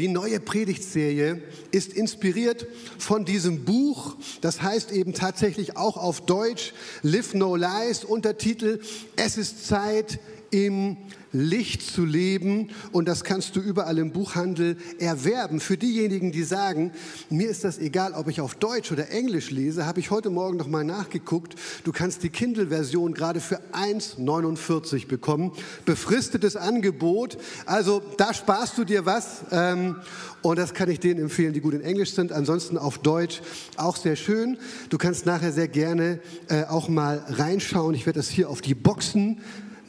[0.00, 1.42] Die neue Predigtserie
[1.72, 2.66] ist inspiriert
[2.96, 8.80] von diesem Buch, das heißt eben tatsächlich auch auf Deutsch Live No Lies, Untertitel
[9.16, 10.18] Es ist Zeit
[10.50, 10.96] im
[11.32, 15.60] Licht zu leben und das kannst du überall im Buchhandel erwerben.
[15.60, 16.90] Für diejenigen, die sagen,
[17.28, 20.56] mir ist das egal, ob ich auf Deutsch oder Englisch lese, habe ich heute Morgen
[20.56, 21.54] noch mal nachgeguckt.
[21.84, 25.52] Du kannst die Kindle-Version gerade für 1,49 bekommen.
[25.84, 27.38] Befristetes Angebot.
[27.64, 29.96] Also da sparst du dir was ähm,
[30.42, 32.32] und das kann ich denen empfehlen, die gut in Englisch sind.
[32.32, 33.40] Ansonsten auf Deutsch
[33.76, 34.58] auch sehr schön.
[34.88, 37.94] Du kannst nachher sehr gerne äh, auch mal reinschauen.
[37.94, 39.40] Ich werde das hier auf die Boxen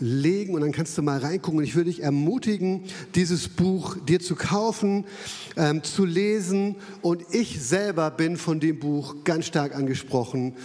[0.01, 1.59] legen und dann kannst du mal reingucken.
[1.59, 2.83] Und ich würde dich ermutigen,
[3.15, 5.05] dieses Buch dir zu kaufen,
[5.55, 6.75] ähm, zu lesen.
[7.01, 10.55] Und ich selber bin von dem Buch ganz stark angesprochen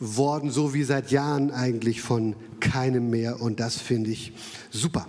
[0.00, 3.40] worden, so wie seit Jahren eigentlich von keinem mehr.
[3.40, 4.32] Und das finde ich
[4.70, 5.06] super.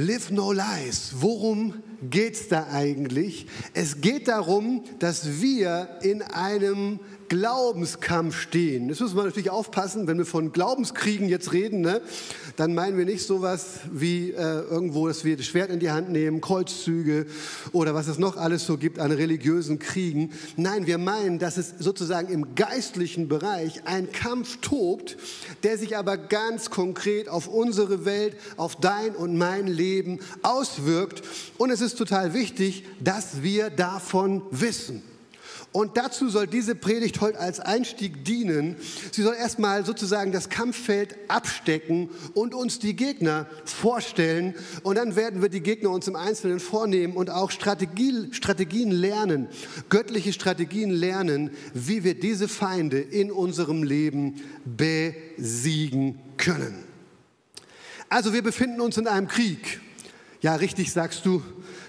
[0.00, 1.14] Live No Lies.
[1.18, 1.74] Worum
[2.08, 3.46] geht es da eigentlich?
[3.74, 8.88] Es geht darum, dass wir in einem Glaubenskampf stehen.
[8.88, 12.00] Das müssen wir natürlich aufpassen, wenn wir von Glaubenskriegen jetzt reden, ne?
[12.56, 16.10] dann meinen wir nicht sowas wie äh, irgendwo, dass wir das Schwert in die Hand
[16.10, 17.26] nehmen, Kreuzzüge
[17.72, 20.32] oder was es noch alles so gibt an religiösen Kriegen.
[20.56, 25.16] Nein, wir meinen, dass es sozusagen im geistlichen Bereich ein Kampf tobt,
[25.62, 31.22] der sich aber ganz konkret auf unsere Welt, auf dein und mein Leben auswirkt.
[31.58, 35.02] Und es ist total wichtig, dass wir davon wissen.
[35.70, 38.76] Und dazu soll diese Predigt heute als Einstieg dienen.
[39.12, 44.54] Sie soll erstmal sozusagen das Kampffeld abstecken und uns die Gegner vorstellen.
[44.82, 49.48] Und dann werden wir die Gegner uns im Einzelnen vornehmen und auch Strategie, Strategien lernen,
[49.90, 56.82] göttliche Strategien lernen, wie wir diese Feinde in unserem Leben besiegen können.
[58.08, 59.80] Also wir befinden uns in einem Krieg.
[60.40, 61.42] Ja, richtig sagst du,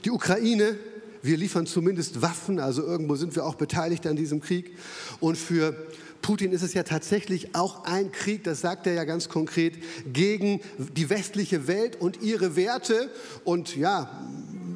[0.04, 0.78] die Ukraine
[1.22, 4.75] wir liefern zumindest Waffen, also irgendwo sind wir auch beteiligt an diesem Krieg.
[5.20, 5.76] Und für
[6.22, 9.76] Putin ist es ja tatsächlich auch ein Krieg, das sagt er ja ganz konkret,
[10.11, 13.10] gegen die westliche Welt und ihre Werte.
[13.44, 14.27] Und ja,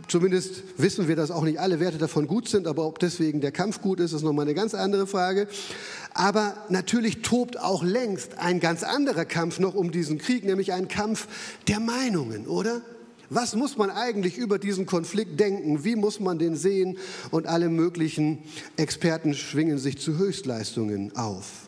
[0.07, 3.51] zumindest wissen wir, dass auch nicht alle Werte davon gut sind, aber ob deswegen der
[3.51, 5.47] Kampf gut ist, ist nochmal eine ganz andere Frage.
[6.13, 10.87] Aber natürlich tobt auch längst ein ganz anderer Kampf noch um diesen Krieg, nämlich ein
[10.87, 11.27] Kampf
[11.67, 12.81] der Meinungen, oder?
[13.35, 15.83] Was muss man eigentlich über diesen Konflikt denken?
[15.83, 16.99] Wie muss man den sehen?
[17.31, 18.43] Und alle möglichen
[18.77, 21.67] Experten schwingen sich zu Höchstleistungen auf.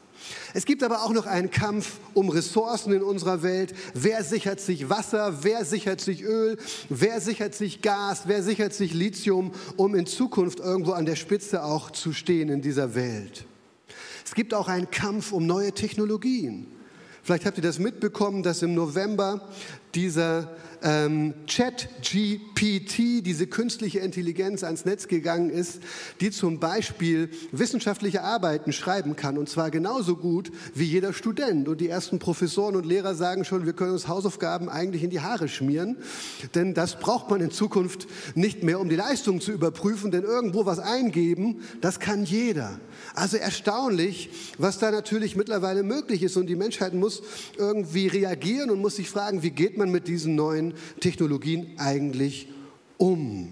[0.53, 3.73] Es gibt aber auch noch einen Kampf um Ressourcen in unserer Welt.
[3.95, 5.43] Wer sichert sich Wasser?
[5.43, 6.57] Wer sichert sich Öl?
[6.89, 8.23] Wer sichert sich Gas?
[8.25, 12.61] Wer sichert sich Lithium, um in Zukunft irgendwo an der Spitze auch zu stehen in
[12.61, 13.45] dieser Welt?
[14.23, 16.67] Es gibt auch einen Kampf um neue Technologien.
[17.25, 19.49] Vielleicht habt ihr das mitbekommen, dass im November
[19.95, 20.55] dieser
[20.85, 25.79] ähm, Chat-GPT, diese künstliche Intelligenz, ans Netz gegangen ist,
[26.21, 29.39] die zum Beispiel wissenschaftliche Arbeiten schreiben kann.
[29.39, 31.67] Und zwar genauso gut wie jeder Student.
[31.67, 35.21] Und die ersten Professoren und Lehrer sagen schon, wir können uns Hausaufgaben eigentlich in die
[35.21, 35.97] Haare schmieren.
[36.53, 40.11] Denn das braucht man in Zukunft nicht mehr, um die Leistung zu überprüfen.
[40.11, 42.79] Denn irgendwo was eingeben, das kann jeder.
[43.15, 44.29] Also erstaunlich,
[44.59, 46.37] was da natürlich mittlerweile möglich ist.
[46.37, 47.23] Und die Menschheit muss
[47.57, 52.49] irgendwie reagieren und muss sich fragen, wie geht man mit diesen neuen Technologien eigentlich
[52.97, 53.51] um?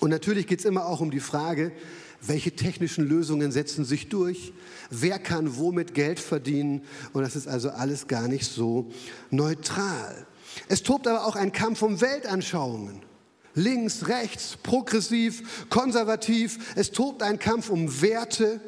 [0.00, 1.72] Und natürlich geht es immer auch um die Frage,
[2.20, 4.52] welche technischen Lösungen setzen sich durch?
[4.90, 6.82] Wer kann womit Geld verdienen?
[7.12, 8.90] Und das ist also alles gar nicht so
[9.30, 10.26] neutral.
[10.68, 13.02] Es tobt aber auch ein Kampf um Weltanschauungen.
[13.54, 16.74] Links, rechts, progressiv, konservativ.
[16.76, 18.60] Es tobt ein Kampf um Werte.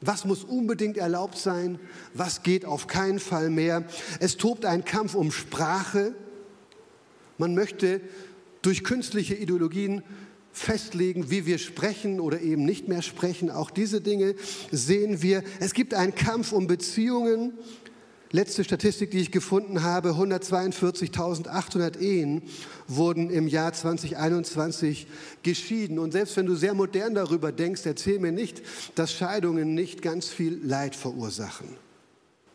[0.00, 1.80] Was muss unbedingt erlaubt sein?
[2.14, 3.84] Was geht auf keinen Fall mehr?
[4.20, 6.14] Es tobt ein Kampf um Sprache.
[7.38, 8.00] Man möchte
[8.62, 10.02] durch künstliche Ideologien
[10.52, 13.50] festlegen, wie wir sprechen oder eben nicht mehr sprechen.
[13.50, 14.34] Auch diese Dinge
[14.70, 15.42] sehen wir.
[15.60, 17.52] Es gibt einen Kampf um Beziehungen.
[18.30, 22.42] Letzte Statistik, die ich gefunden habe, 142.800 Ehen
[22.86, 25.06] wurden im Jahr 2021
[25.42, 25.98] geschieden.
[25.98, 28.60] Und selbst wenn du sehr modern darüber denkst, erzähl mir nicht,
[28.96, 31.68] dass Scheidungen nicht ganz viel Leid verursachen.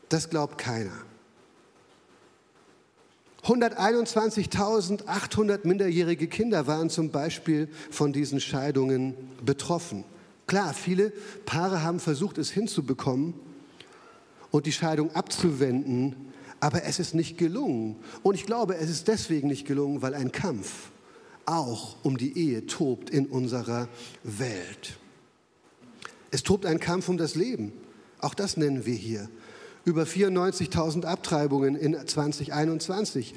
[0.09, 0.93] Das glaubt keiner.
[3.43, 10.05] 121.800 minderjährige Kinder waren zum Beispiel von diesen Scheidungen betroffen.
[10.47, 11.11] Klar, viele
[11.45, 13.33] Paare haben versucht, es hinzubekommen,
[14.53, 16.15] und die Scheidung abzuwenden,
[16.59, 17.95] aber es ist nicht gelungen.
[18.21, 20.91] Und ich glaube, es ist deswegen nicht gelungen, weil ein Kampf
[21.45, 23.89] auch um die Ehe tobt in unserer
[24.23, 24.99] Welt.
[26.29, 27.73] Es tobt ein Kampf um das Leben.
[28.19, 29.27] Auch das nennen wir hier.
[29.85, 33.33] Über 94.000 Abtreibungen in 2021.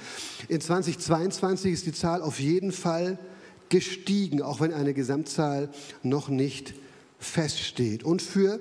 [0.48, 3.18] In 2022 ist die Zahl auf jeden Fall
[3.68, 5.68] gestiegen, auch wenn eine Gesamtzahl
[6.04, 6.74] noch nicht
[7.18, 8.04] feststeht.
[8.04, 8.60] Und für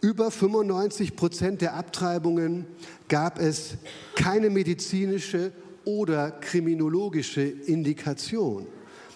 [0.00, 2.66] über 95 Prozent der Abtreibungen
[3.08, 3.76] gab es
[4.16, 5.52] keine medizinische
[5.84, 8.66] oder kriminologische Indikation.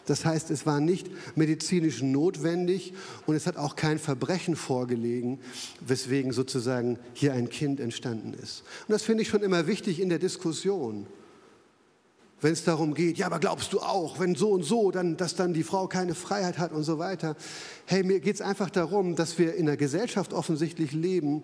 [0.07, 2.93] Das heißt, es war nicht medizinisch notwendig
[3.27, 5.39] und es hat auch kein Verbrechen vorgelegen,
[5.81, 8.65] weswegen sozusagen hier ein Kind entstanden ist.
[8.87, 11.07] Und das finde ich schon immer wichtig in der Diskussion
[12.45, 15.35] wenn es darum geht, ja, aber glaubst du auch, wenn so und so, dann, dass
[15.35, 17.37] dann die Frau keine Freiheit hat und so weiter.
[17.87, 21.43] Hey, mir geht es einfach darum, dass wir in einer Gesellschaft offensichtlich leben,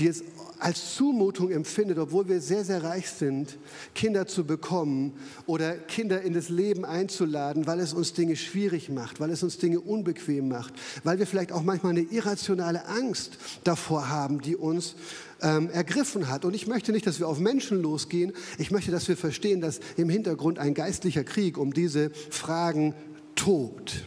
[0.00, 0.24] die es
[0.58, 3.56] als Zumutung empfindet, obwohl wir sehr, sehr reich sind,
[3.94, 5.12] Kinder zu bekommen
[5.46, 9.58] oder Kinder in das Leben einzuladen, weil es uns Dinge schwierig macht, weil es uns
[9.58, 10.74] Dinge unbequem macht,
[11.04, 14.96] weil wir vielleicht auch manchmal eine irrationale Angst davor haben, die uns
[15.42, 16.44] ähm, ergriffen hat.
[16.44, 18.32] Und ich möchte nicht, dass wir auf Menschen losgehen.
[18.58, 22.94] Ich möchte, dass wir verstehen, dass im Hintergrund ein geistlicher Krieg um diese Fragen
[23.34, 24.04] tobt.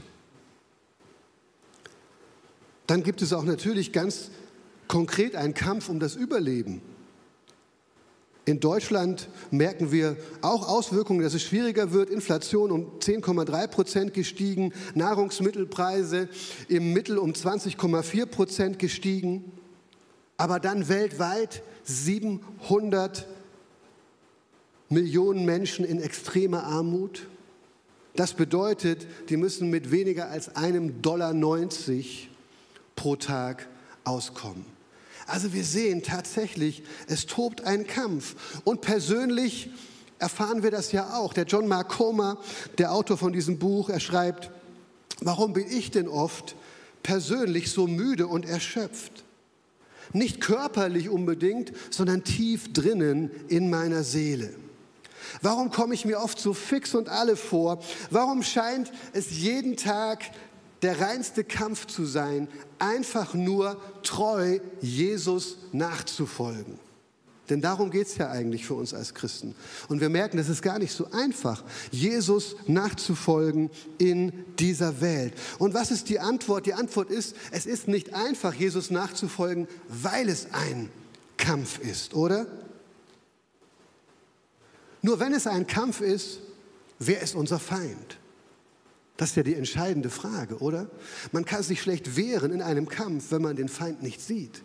[2.88, 4.30] Dann gibt es auch natürlich ganz
[4.88, 6.82] konkret einen Kampf um das Überleben.
[8.48, 12.12] In Deutschland merken wir auch Auswirkungen, dass es schwieriger wird.
[12.12, 16.30] Inflation um 10,3 Prozent gestiegen, Nahrungsmittelpreise
[16.68, 19.52] im Mittel um 20,4 Prozent gestiegen.
[20.38, 23.26] Aber dann weltweit 700
[24.90, 27.28] Millionen Menschen in extremer Armut.
[28.16, 32.30] Das bedeutet, die müssen mit weniger als einem Dollar 90
[32.96, 33.68] pro Tag
[34.04, 34.66] auskommen.
[35.28, 38.36] Also wir sehen tatsächlich, es tobt ein Kampf.
[38.64, 39.70] Und persönlich
[40.20, 41.34] erfahren wir das ja auch.
[41.34, 42.38] Der John Mark Comer,
[42.78, 44.52] der Autor von diesem Buch, er schreibt,
[45.22, 46.56] warum bin ich denn oft
[47.04, 49.25] persönlich so müde und erschöpft?
[50.14, 54.54] Nicht körperlich unbedingt, sondern tief drinnen in meiner Seele.
[55.42, 57.80] Warum komme ich mir oft so fix und alle vor?
[58.10, 60.24] Warum scheint es jeden Tag
[60.86, 62.48] der reinste Kampf zu sein,
[62.78, 66.78] einfach nur treu Jesus nachzufolgen.
[67.50, 69.56] Denn darum geht es ja eigentlich für uns als Christen.
[69.88, 75.34] Und wir merken, es ist gar nicht so einfach, Jesus nachzufolgen in dieser Welt.
[75.60, 76.66] Und was ist die Antwort?
[76.66, 80.90] Die Antwort ist, es ist nicht einfach, Jesus nachzufolgen, weil es ein
[81.38, 82.48] Kampf ist, oder?
[85.02, 86.40] Nur wenn es ein Kampf ist,
[86.98, 88.18] wer ist unser Feind?
[89.18, 90.90] Das ist ja die entscheidende Frage, oder?
[91.32, 94.62] Man kann sich schlecht wehren in einem Kampf, wenn man den Feind nicht sieht.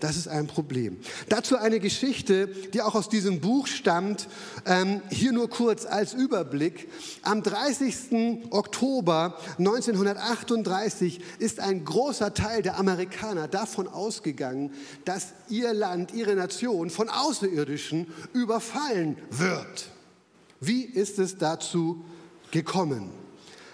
[0.00, 0.98] Das ist ein Problem.
[1.28, 4.28] Dazu eine Geschichte, die auch aus diesem Buch stammt.
[4.66, 6.88] Ähm, hier nur kurz als Überblick.
[7.22, 8.50] Am 30.
[8.50, 14.72] Oktober 1938 ist ein großer Teil der Amerikaner davon ausgegangen,
[15.04, 19.90] dass ihr Land, ihre Nation von Außerirdischen überfallen wird.
[20.60, 22.04] Wie ist es dazu
[22.50, 23.10] gekommen?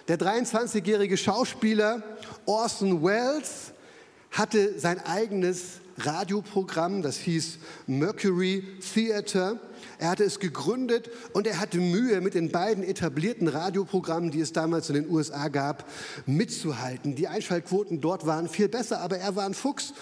[0.08, 2.02] Der 23-jährige Schauspieler
[2.46, 3.72] Orson Welles
[4.32, 8.64] hatte sein eigenes Radioprogramm, das hieß Mercury
[8.94, 9.58] Theater.
[9.98, 14.52] Er hatte es gegründet und er hatte Mühe, mit den beiden etablierten Radioprogrammen, die es
[14.52, 15.88] damals in den USA gab,
[16.26, 17.14] mitzuhalten.
[17.14, 19.92] Die Einschaltquoten dort waren viel besser, aber er war ein Fuchs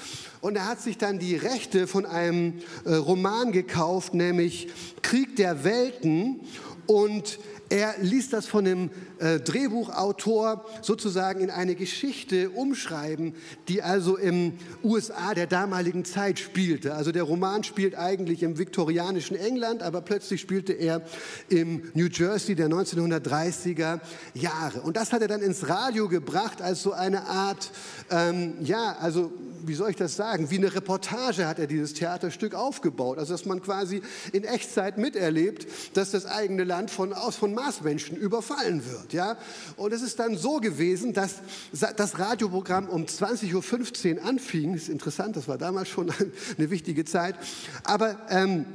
[0.41, 4.69] und er hat sich dann die Rechte von einem äh, Roman gekauft, nämlich
[5.03, 6.41] Krieg der Welten
[6.87, 7.39] und
[7.71, 13.35] er ließ das von dem äh, Drehbuchautor sozusagen in eine Geschichte umschreiben,
[13.69, 16.95] die also im USA der damaligen Zeit spielte.
[16.95, 21.03] Also der Roman spielt eigentlich im viktorianischen England, aber plötzlich spielte er
[21.49, 24.01] im New Jersey der 1930er
[24.35, 24.81] Jahre.
[24.81, 27.71] Und das hat er dann ins Radio gebracht als so eine Art,
[28.11, 29.33] ähm, ja, also
[29.65, 33.19] wie soll ich das sagen, wie eine Reportage hat er dieses Theaterstück aufgebaut.
[33.19, 38.17] Also dass man quasi in Echtzeit miterlebt, dass das eigene Land von, aus von Marsmenschen
[38.17, 39.13] überfallen wird.
[39.13, 39.37] Ja?
[39.77, 41.37] Und es ist dann so gewesen, dass
[41.73, 44.73] das Radioprogramm um 20.15 Uhr anfing.
[44.73, 46.13] Das ist interessant, das war damals schon
[46.59, 47.37] eine wichtige Zeit.
[47.85, 48.67] Aber ähm,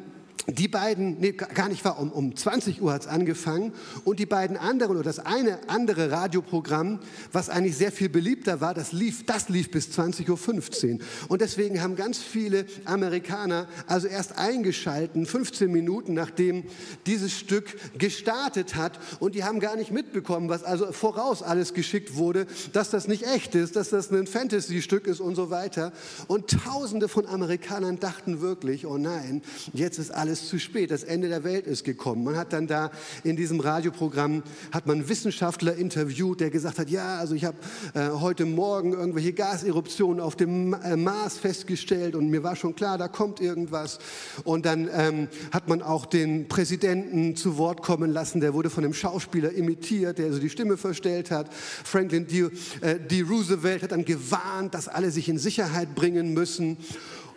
[0.48, 3.74] die beiden, nee, gar nicht wahr, um, um 20 Uhr hat es angefangen
[4.04, 7.00] und die beiden anderen oder das eine andere Radioprogramm,
[7.32, 11.00] was eigentlich sehr viel beliebter war, das lief, das lief bis 20.15 Uhr.
[11.30, 16.66] Und deswegen haben ganz viele Amerikaner also erst eingeschalten, 15 Minuten nachdem
[17.06, 22.16] dieses Stück gestartet hat und die haben gar nicht mitbekommen, was also voraus alles geschickt
[22.16, 25.94] wurde, dass das nicht echt ist, dass das ein Fantasy-Stück ist und so weiter.
[26.28, 29.42] Und tausende von Amerikanern dachten wirklich, oh nein,
[29.74, 30.90] jetzt ist alles alles zu spät.
[30.90, 32.24] Das Ende der Welt ist gekommen.
[32.24, 32.90] Man hat dann da
[33.24, 37.58] in diesem Radioprogramm, hat man Wissenschaftler interviewt, der gesagt hat, ja, also ich habe
[37.94, 42.98] äh, heute Morgen irgendwelche Gaseruptionen auf dem äh, Mars festgestellt und mir war schon klar,
[42.98, 44.00] da kommt irgendwas.
[44.44, 48.84] Und dann ähm, hat man auch den Präsidenten zu Wort kommen lassen, der wurde von
[48.84, 51.54] einem Schauspieler imitiert, der also die Stimme verstellt hat.
[51.54, 52.50] Franklin D.
[52.82, 53.22] Äh, D.
[53.22, 56.78] Roosevelt hat dann gewarnt, dass alle sich in Sicherheit bringen müssen.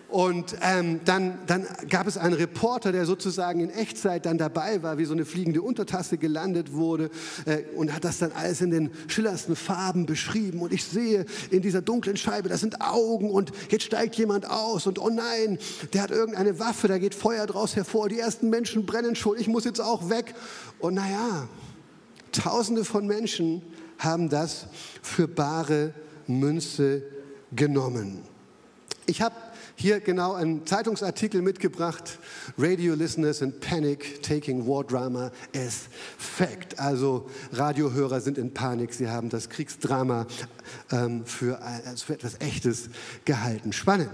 [0.08, 4.98] Und ähm, dann, dann gab es einen Reporter, der sozusagen in Echtzeit dann dabei war,
[4.98, 7.10] wie so eine fliegende Untertasse gelandet wurde
[7.44, 10.60] äh, und hat das dann alles in den schillerndsten Farben beschrieben.
[10.60, 14.86] Und ich sehe in dieser dunklen Scheibe, das sind Augen und jetzt steigt jemand aus
[14.86, 15.58] und oh nein,
[15.92, 19.48] der hat irgendeine Waffe, da geht Feuer draus hervor, die ersten Menschen brennen schon, ich
[19.48, 20.34] muss jetzt auch weg.
[20.78, 21.48] Und naja,
[22.30, 23.60] tausende von Menschen
[23.98, 24.66] haben das
[25.02, 25.94] für bare
[26.28, 27.02] Münze
[27.52, 28.22] genommen.
[29.06, 29.34] Ich habe
[29.78, 32.18] hier genau einen Zeitungsartikel mitgebracht.
[32.56, 35.83] Radio listeners in panic, taking war drama as
[36.16, 36.78] fact.
[36.78, 40.26] Also Radiohörer sind in Panik, sie haben das Kriegsdrama
[40.90, 42.88] ähm, für, also für, etwas Echtes
[43.26, 43.75] gehalten.
[43.75, 44.11] Spannend.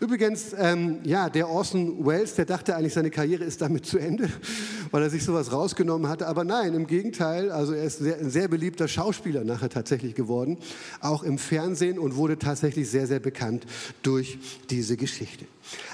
[0.00, 4.28] Übrigens, ähm, ja, der Orson Welles, der dachte eigentlich, seine Karriere ist damit zu Ende,
[4.90, 6.26] weil er sich sowas rausgenommen hatte.
[6.26, 10.58] Aber nein, im Gegenteil, also er ist sehr, ein sehr beliebter Schauspieler nachher tatsächlich geworden,
[11.00, 13.64] auch im Fernsehen und wurde tatsächlich sehr, sehr bekannt
[14.02, 14.38] durch
[14.70, 15.03] diese Geschichte.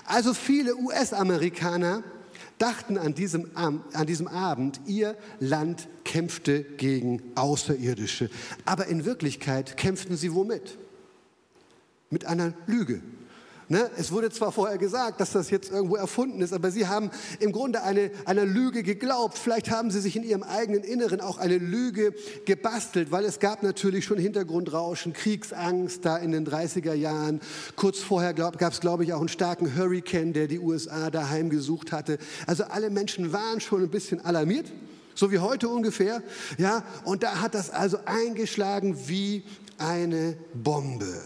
[0.04, 2.02] Also viele US-Amerikaner
[2.58, 8.30] dachten an diesem, an diesem Abend, ihr Land kämpfte gegen Außerirdische.
[8.64, 10.78] Aber in Wirklichkeit kämpften sie womit?
[12.10, 13.02] Mit einer Lüge.
[13.70, 13.88] Ne?
[13.96, 17.08] Es wurde zwar vorher gesagt, dass das jetzt irgendwo erfunden ist, aber sie haben
[17.38, 19.38] im Grunde eine, einer Lüge geglaubt.
[19.38, 22.12] Vielleicht haben sie sich in ihrem eigenen Inneren auch eine Lüge
[22.46, 27.40] gebastelt, weil es gab natürlich schon Hintergrundrauschen, Kriegsangst da in den 30er Jahren.
[27.76, 31.92] Kurz vorher gab es, glaube ich, auch einen starken Hurricane, der die USA daheim gesucht
[31.92, 32.18] hatte.
[32.48, 34.72] Also alle Menschen waren schon ein bisschen alarmiert.
[35.14, 36.24] So wie heute ungefähr,
[36.58, 39.44] ja, und da hat das also eingeschlagen wie
[39.78, 41.22] eine Bombe.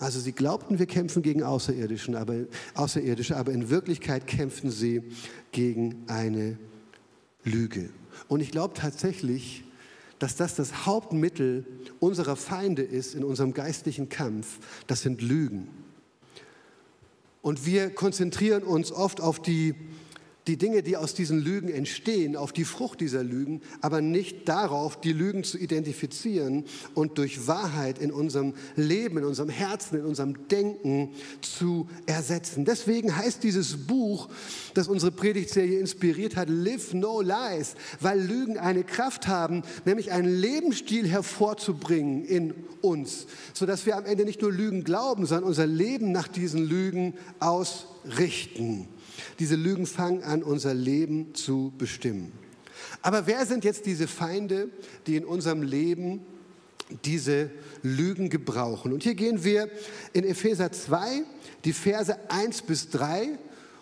[0.00, 5.02] Also sie glaubten, wir kämpfen gegen Außerirdischen, aber, Außerirdische, aber in Wirklichkeit kämpften sie
[5.52, 6.58] gegen eine
[7.44, 7.90] Lüge.
[8.26, 9.62] Und ich glaube tatsächlich,
[10.18, 11.66] dass das das Hauptmittel
[12.00, 14.58] unserer Feinde ist in unserem geistlichen Kampf.
[14.86, 15.68] Das sind Lügen.
[17.42, 19.74] Und wir konzentrieren uns oft auf die
[20.46, 25.00] die Dinge, die aus diesen Lügen entstehen, auf die Frucht dieser Lügen, aber nicht darauf,
[25.00, 30.48] die Lügen zu identifizieren und durch Wahrheit in unserem Leben, in unserem Herzen, in unserem
[30.48, 31.10] Denken
[31.42, 32.64] zu ersetzen.
[32.64, 34.28] Deswegen heißt dieses Buch,
[34.74, 40.28] das unsere Predigtserie inspiriert hat, Live No Lies, weil Lügen eine Kraft haben, nämlich einen
[40.28, 46.12] Lebensstil hervorzubringen in uns, sodass wir am Ende nicht nur Lügen glauben, sondern unser Leben
[46.12, 48.88] nach diesen Lügen ausrichten.
[49.38, 52.32] Diese Lügen fangen an, unser Leben zu bestimmen.
[53.02, 54.68] Aber wer sind jetzt diese Feinde,
[55.06, 56.20] die in unserem Leben
[57.04, 57.50] diese
[57.82, 58.92] Lügen gebrauchen?
[58.92, 59.70] Und hier gehen wir
[60.12, 61.22] in Epheser 2,
[61.64, 63.38] die Verse 1 bis 3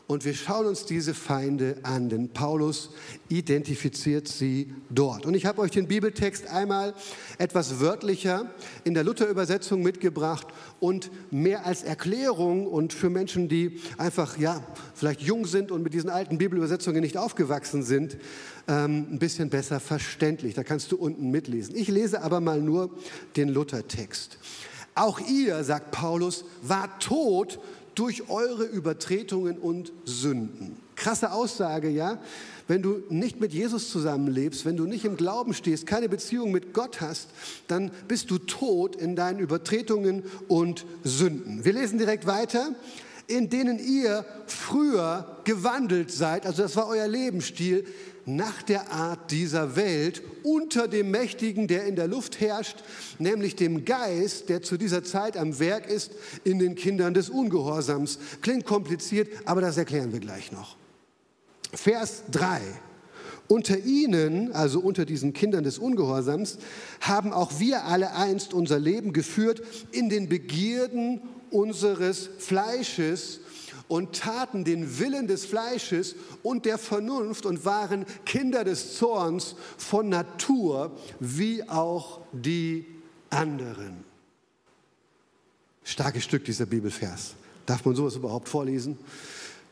[0.09, 2.91] und wir schauen uns diese Feinde an, denn Paulus
[3.29, 5.27] identifiziert sie dort.
[5.27, 6.95] Und ich habe euch den Bibeltext einmal
[7.37, 8.51] etwas wörtlicher
[8.85, 10.47] in der Luther-Übersetzung mitgebracht
[10.81, 15.93] und mehr als Erklärung und für Menschen, die einfach, ja, vielleicht jung sind und mit
[15.93, 18.17] diesen alten Bibelübersetzungen nicht aufgewachsen sind,
[18.67, 20.55] ähm, ein bisschen besser verständlich.
[20.55, 21.77] Da kannst du unten mitlesen.
[21.77, 22.97] Ich lese aber mal nur
[23.37, 24.39] den Luther-Text.
[24.99, 27.61] Auch ihr, sagt Paulus, war tot
[27.99, 30.77] durch eure Übertretungen und Sünden.
[30.95, 32.19] Krasse Aussage, ja?
[32.67, 36.75] Wenn du nicht mit Jesus zusammenlebst, wenn du nicht im Glauben stehst, keine Beziehung mit
[36.75, 37.29] Gott hast,
[37.67, 41.65] dann bist du tot in deinen Übertretungen und Sünden.
[41.65, 42.75] Wir lesen direkt weiter
[43.29, 47.85] in denen ihr früher gewandelt seid, also das war euer Lebensstil,
[48.29, 52.77] nach der Art dieser Welt, unter dem Mächtigen, der in der Luft herrscht,
[53.19, 56.13] nämlich dem Geist, der zu dieser Zeit am Werk ist,
[56.45, 58.19] in den Kindern des Ungehorsams.
[58.41, 60.77] Klingt kompliziert, aber das erklären wir gleich noch.
[61.73, 62.61] Vers 3.
[63.49, 66.59] Unter ihnen, also unter diesen Kindern des Ungehorsams,
[67.01, 73.41] haben auch wir alle einst unser Leben geführt in den Begierden unseres Fleisches
[73.89, 80.09] und taten den Willen des Fleisches und der Vernunft und waren Kinder des Zorns von
[80.09, 82.87] Natur, wie auch die
[83.31, 84.05] anderen.
[85.83, 87.35] Starkes Stück dieser Bibelvers.
[87.65, 88.99] Darf man sowas überhaupt vorlesen?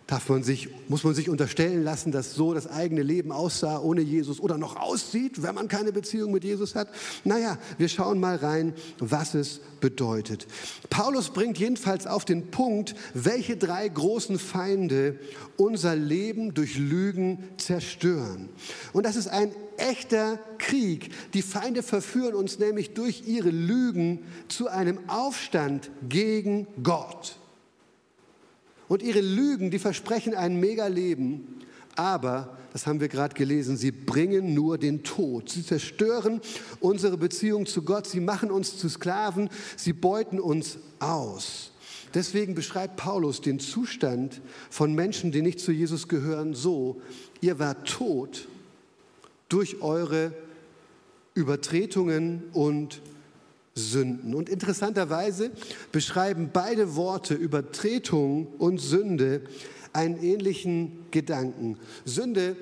[0.06, 4.02] Darf man sich, muss man sich unterstellen lassen, dass so das eigene Leben aussah ohne
[4.02, 6.88] Jesus oder noch aussieht, wenn man keine Beziehung mit Jesus hat?
[7.24, 10.46] Naja, wir schauen mal rein, was es bedeutet.
[10.90, 15.18] Paulus bringt jedenfalls auf den Punkt, welche drei großen Feinde
[15.56, 18.48] unser Leben durch Lügen zerstören.
[18.92, 21.10] Und das ist ein echter Krieg.
[21.34, 27.36] Die Feinde verführen uns nämlich durch ihre Lügen zu einem Aufstand gegen Gott.
[28.88, 31.56] Und ihre Lügen, die versprechen ein Mega-Leben,
[31.96, 35.48] aber, das haben wir gerade gelesen, sie bringen nur den Tod.
[35.48, 36.40] Sie zerstören
[36.78, 41.72] unsere Beziehung zu Gott, sie machen uns zu Sklaven, sie beuten uns aus.
[42.14, 44.40] Deswegen beschreibt Paulus den Zustand
[44.70, 47.00] von Menschen, die nicht zu Jesus gehören, so,
[47.40, 48.46] ihr wart tot
[49.48, 50.32] durch eure
[51.34, 53.00] Übertretungen und
[53.76, 54.34] Sünden.
[54.34, 55.52] Und interessanterweise
[55.92, 59.42] beschreiben beide Worte Übertretung und Sünde
[59.92, 61.78] einen ähnlichen Gedanken.
[62.04, 62.56] Sünde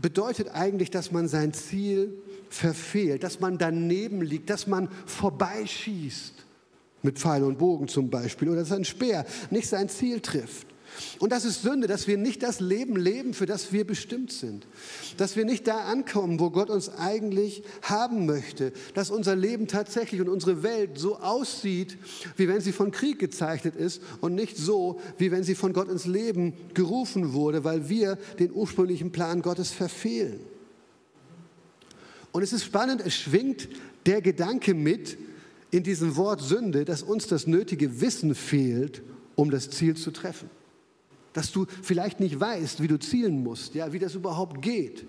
[0.00, 2.14] bedeutet eigentlich, dass man sein Ziel
[2.48, 6.32] verfehlt, dass man daneben liegt, dass man vorbeischießt,
[7.02, 10.73] mit Pfeil und Bogen zum Beispiel, oder dass ein Speer nicht sein Ziel trifft.
[11.18, 14.66] Und das ist Sünde, dass wir nicht das Leben leben, für das wir bestimmt sind.
[15.16, 18.72] Dass wir nicht da ankommen, wo Gott uns eigentlich haben möchte.
[18.94, 21.98] Dass unser Leben tatsächlich und unsere Welt so aussieht,
[22.36, 25.88] wie wenn sie von Krieg gezeichnet ist und nicht so, wie wenn sie von Gott
[25.88, 30.40] ins Leben gerufen wurde, weil wir den ursprünglichen Plan Gottes verfehlen.
[32.32, 33.68] Und es ist spannend, es schwingt
[34.06, 35.16] der Gedanke mit
[35.70, 39.02] in diesem Wort Sünde, dass uns das nötige Wissen fehlt,
[39.34, 40.50] um das Ziel zu treffen
[41.34, 45.04] dass du vielleicht nicht weißt, wie du zielen musst, ja, wie das überhaupt geht.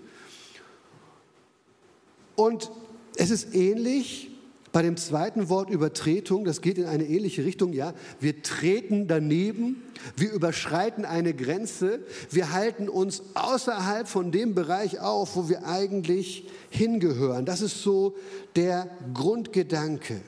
[2.34, 2.70] Und
[3.16, 4.30] es ist ähnlich
[4.72, 7.94] bei dem zweiten Wort Übertretung, das geht in eine ähnliche Richtung, ja.
[8.20, 9.82] Wir treten daneben,
[10.18, 16.46] wir überschreiten eine Grenze, wir halten uns außerhalb von dem Bereich auf, wo wir eigentlich
[16.68, 17.46] hingehören.
[17.46, 18.16] Das ist so
[18.54, 20.20] der Grundgedanke.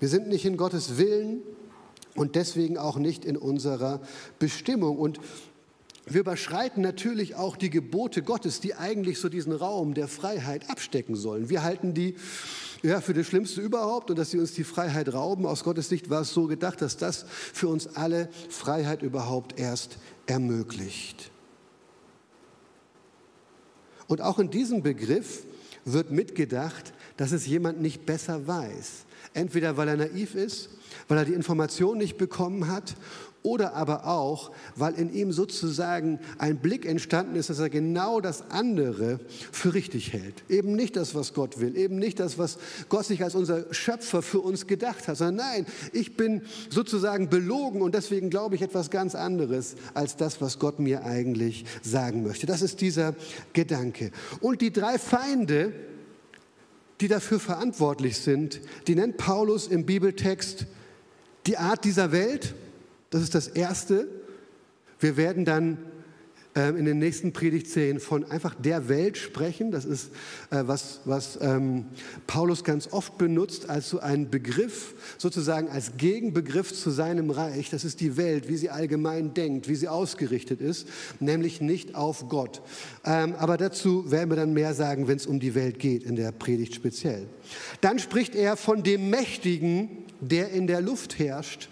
[0.00, 1.42] Wir sind nicht in Gottes Willen,
[2.18, 4.00] und deswegen auch nicht in unserer
[4.38, 4.98] Bestimmung.
[4.98, 5.20] Und
[6.06, 11.16] wir überschreiten natürlich auch die Gebote Gottes, die eigentlich so diesen Raum der Freiheit abstecken
[11.16, 11.48] sollen.
[11.50, 12.16] Wir halten die
[12.82, 15.46] ja, für das Schlimmste überhaupt und dass sie uns die Freiheit rauben.
[15.46, 19.98] Aus Gottes Sicht war es so gedacht, dass das für uns alle Freiheit überhaupt erst
[20.26, 21.30] ermöglicht.
[24.06, 25.44] Und auch in diesem Begriff
[25.84, 29.04] wird mitgedacht, dass es jemand nicht besser weiß.
[29.34, 30.70] Entweder weil er naiv ist
[31.08, 32.94] weil er die Information nicht bekommen hat
[33.42, 38.50] oder aber auch, weil in ihm sozusagen ein Blick entstanden ist, dass er genau das
[38.50, 39.20] andere
[39.52, 40.42] für richtig hält.
[40.48, 44.22] Eben nicht das, was Gott will, eben nicht das, was Gott sich als unser Schöpfer
[44.22, 48.90] für uns gedacht hat, sondern nein, ich bin sozusagen belogen und deswegen glaube ich etwas
[48.90, 52.46] ganz anderes als das, was Gott mir eigentlich sagen möchte.
[52.46, 53.14] Das ist dieser
[53.52, 54.10] Gedanke.
[54.40, 55.72] Und die drei Feinde,
[57.00, 60.66] die dafür verantwortlich sind, die nennt Paulus im Bibeltext
[61.48, 62.54] die Art dieser Welt,
[63.10, 64.06] das ist das Erste.
[65.00, 65.78] Wir werden dann
[66.54, 69.70] ähm, in den nächsten Predigtserien von einfach der Welt sprechen.
[69.70, 70.10] Das ist
[70.50, 71.86] äh, was, was ähm,
[72.26, 77.70] Paulus ganz oft benutzt als so ein Begriff, sozusagen als Gegenbegriff zu seinem Reich.
[77.70, 80.86] Das ist die Welt, wie sie allgemein denkt, wie sie ausgerichtet ist,
[81.18, 82.60] nämlich nicht auf Gott.
[83.06, 86.14] Ähm, aber dazu werden wir dann mehr sagen, wenn es um die Welt geht, in
[86.14, 87.26] der Predigt speziell.
[87.80, 91.68] Dann spricht er von dem Mächtigen, der in der Luft herrscht.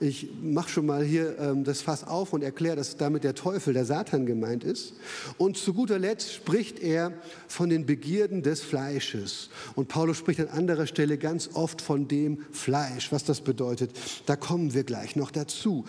[0.00, 3.74] Ich mache schon mal hier ähm, das Fass auf und erkläre, dass damit der Teufel,
[3.74, 4.94] der Satan gemeint ist.
[5.38, 7.12] Und zu guter Letzt spricht er
[7.46, 9.50] von den Begierden des Fleisches.
[9.74, 13.92] Und Paulus spricht an anderer Stelle ganz oft von dem Fleisch, was das bedeutet.
[14.26, 15.84] Da kommen wir gleich noch dazu.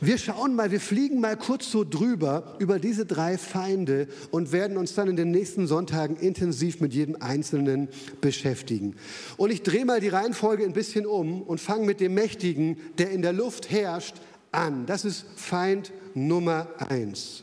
[0.00, 4.76] Wir schauen mal, wir fliegen mal kurz so drüber über diese drei Feinde und werden
[4.76, 7.88] uns dann in den nächsten Sonntagen intensiv mit jedem Einzelnen
[8.20, 8.96] beschäftigen.
[9.36, 13.10] Und ich drehe mal die Reihenfolge ein bisschen um und fange mit dem Mächtigen, der
[13.10, 14.14] in der Luft Luft herrscht,
[14.52, 14.86] an.
[14.86, 17.42] Das ist Feind Nummer eins.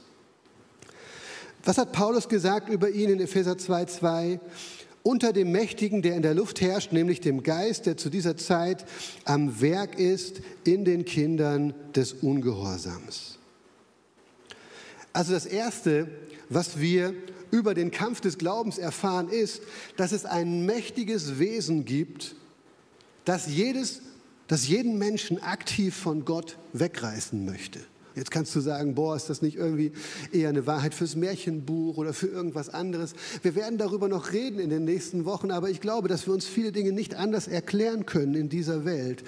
[1.66, 4.40] Was hat Paulus gesagt über ihn in Epheser 2,2?
[5.04, 8.86] Unter dem Mächtigen, der in der Luft herrscht, nämlich dem Geist, der zu dieser Zeit
[9.26, 13.38] am Werk ist in den Kindern des Ungehorsams.
[15.12, 16.08] Also das Erste,
[16.48, 17.14] was wir
[17.52, 19.62] über den Kampf des Glaubens erfahren, ist,
[19.98, 22.36] dass es ein mächtiges Wesen gibt,
[23.26, 24.04] das jedes
[24.48, 27.80] das jeden Menschen aktiv von Gott wegreißen möchte.
[28.18, 29.92] Jetzt kannst du sagen, boah, ist das nicht irgendwie
[30.32, 33.14] eher eine Wahrheit fürs Märchenbuch oder für irgendwas anderes?
[33.44, 36.48] Wir werden darüber noch reden in den nächsten Wochen, aber ich glaube, dass wir uns
[36.48, 39.24] viele Dinge nicht anders erklären können in dieser Welt,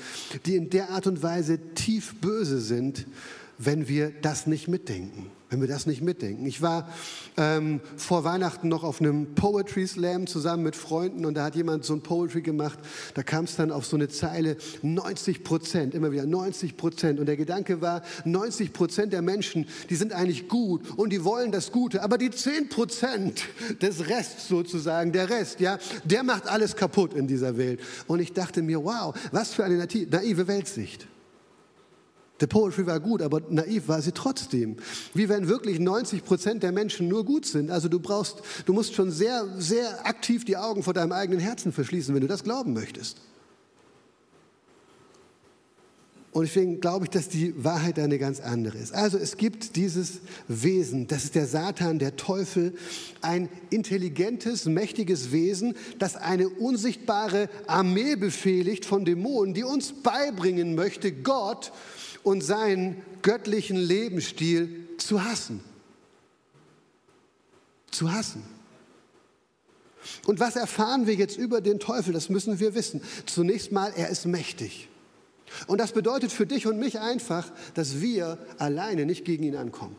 [0.48, 3.06] die in der Art und Weise tief böse sind,
[3.60, 5.30] wenn wir das nicht mitdenken.
[5.50, 6.46] Wenn wir das nicht mitdenken.
[6.46, 6.88] Ich war
[7.36, 11.86] ähm, vor Weihnachten noch auf einem Poetry Slam zusammen mit Freunden und da hat jemand
[11.86, 12.78] so ein Poetry gemacht.
[13.16, 17.20] Da kam es dann auf so eine Zeile 90 Prozent, immer wieder 90 Prozent.
[17.20, 21.52] Und der Gedanke war, 90 Prozent der Menschen, die sind eigentlich gut und die wollen
[21.52, 22.04] das Gute.
[22.04, 23.44] Aber die 10 Prozent
[23.82, 27.80] des Rests sozusagen, der Rest, ja, der macht alles kaputt in dieser Welt.
[28.06, 31.08] Und ich dachte mir, wow, was für eine naive Weltsicht.
[32.42, 34.78] Der Poetry war gut, aber naiv war sie trotzdem.
[35.14, 37.70] Wie wenn wirklich 90 Prozent der Menschen nur gut sind.
[37.70, 41.72] Also du brauchst, du musst schon sehr, sehr aktiv die Augen vor deinem eigenen Herzen
[41.72, 43.18] verschließen, wenn du das glauben möchtest.
[46.32, 48.94] Und deswegen glaube ich, dass die Wahrheit eine ganz andere ist.
[48.94, 52.76] Also es gibt dieses Wesen, das ist der Satan, der Teufel,
[53.22, 61.12] ein intelligentes, mächtiges Wesen, das eine unsichtbare Armee befehligt von Dämonen, die uns beibringen möchte,
[61.12, 61.72] Gott
[62.24, 65.62] und seinen göttlichen Lebensstil zu hassen.
[67.92, 68.44] Zu hassen.
[70.26, 72.14] Und was erfahren wir jetzt über den Teufel?
[72.14, 73.02] Das müssen wir wissen.
[73.26, 74.88] Zunächst mal, er ist mächtig.
[75.68, 79.96] Und das bedeutet für dich und mich einfach, dass wir alleine nicht gegen ihn ankommen.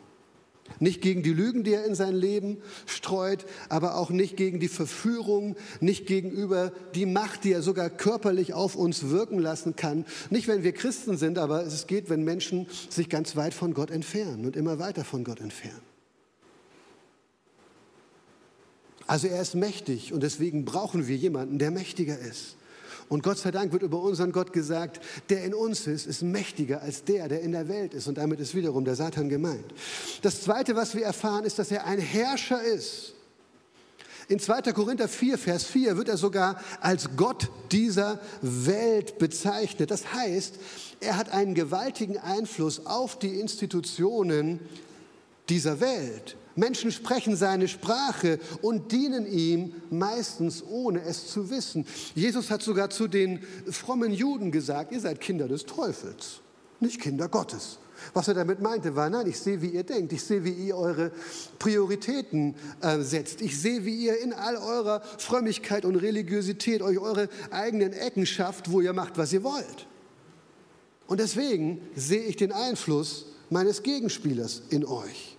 [0.78, 4.68] Nicht gegen die Lügen, die er in sein Leben streut, aber auch nicht gegen die
[4.68, 10.06] Verführung, nicht gegenüber die Macht, die er sogar körperlich auf uns wirken lassen kann.
[10.30, 13.90] Nicht, wenn wir Christen sind, aber es geht, wenn Menschen sich ganz weit von Gott
[13.90, 15.82] entfernen und immer weiter von Gott entfernen.
[19.06, 22.56] Also er ist mächtig und deswegen brauchen wir jemanden, der mächtiger ist.
[23.10, 26.80] Und Gott sei Dank wird über unseren Gott gesagt, der in uns ist, ist mächtiger
[26.80, 28.06] als der, der in der Welt ist.
[28.06, 29.64] Und damit ist wiederum der Satan gemeint.
[30.22, 33.14] Das Zweite, was wir erfahren, ist, dass er ein Herrscher ist.
[34.28, 34.72] In 2.
[34.72, 39.90] Korinther 4, Vers 4 wird er sogar als Gott dieser Welt bezeichnet.
[39.90, 40.54] Das heißt,
[41.00, 44.60] er hat einen gewaltigen Einfluss auf die Institutionen
[45.50, 46.36] dieser Welt.
[46.56, 51.86] Menschen sprechen seine Sprache und dienen ihm meistens ohne es zu wissen.
[52.14, 56.40] Jesus hat sogar zu den frommen Juden gesagt, ihr seid Kinder des Teufels,
[56.80, 57.78] nicht Kinder Gottes.
[58.14, 60.76] Was er damit meinte, war, nein, ich sehe, wie ihr denkt, ich sehe, wie ihr
[60.76, 61.12] eure
[61.58, 67.28] Prioritäten äh, setzt, ich sehe, wie ihr in all eurer Frömmigkeit und Religiosität euch eure
[67.50, 69.86] eigenen Ecken schafft, wo ihr macht, was ihr wollt.
[71.06, 75.36] Und deswegen sehe ich den Einfluss meines Gegenspielers in euch.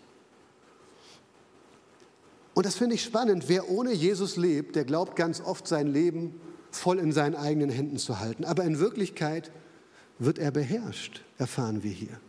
[2.54, 3.46] Und das finde ich spannend.
[3.48, 6.40] Wer ohne Jesus lebt, der glaubt ganz oft sein Leben
[6.72, 8.46] voll in seinen eigenen Händen zu halten.
[8.46, 9.52] Aber in Wirklichkeit
[10.20, 12.20] wird er beherrscht, erfahren wir hier.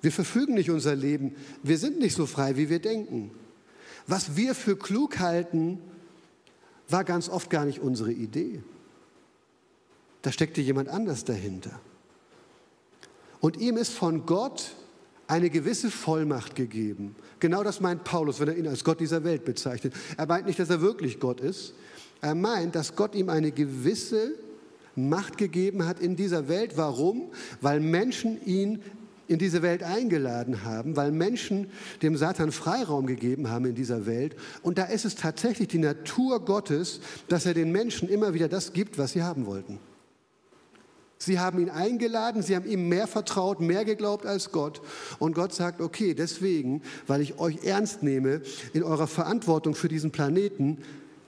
[0.00, 1.34] Wir verfügen nicht unser Leben.
[1.62, 3.30] Wir sind nicht so frei, wie wir denken.
[4.06, 5.80] Was wir für klug halten,
[6.88, 8.62] war ganz oft gar nicht unsere Idee.
[10.22, 11.80] Da steckte jemand anders dahinter.
[13.40, 14.74] Und ihm ist von Gott
[15.26, 17.14] eine gewisse Vollmacht gegeben.
[17.40, 19.94] Genau das meint Paulus, wenn er ihn als Gott dieser Welt bezeichnet.
[20.16, 21.74] Er meint nicht, dass er wirklich Gott ist.
[22.20, 24.34] Er meint, dass Gott ihm eine gewisse
[24.96, 26.76] Macht gegeben hat in dieser Welt.
[26.76, 27.30] Warum?
[27.60, 28.82] Weil Menschen ihn
[29.28, 31.68] in diese Welt eingeladen haben, weil Menschen
[32.02, 34.34] dem Satan Freiraum gegeben haben in dieser Welt.
[34.62, 38.72] Und da ist es tatsächlich die Natur Gottes, dass er den Menschen immer wieder das
[38.72, 39.78] gibt, was sie haben wollten.
[41.18, 44.80] Sie haben ihn eingeladen, sie haben ihm mehr vertraut, mehr geglaubt als Gott.
[45.18, 48.40] Und Gott sagt, okay, deswegen, weil ich euch ernst nehme
[48.72, 50.78] in eurer Verantwortung für diesen Planeten,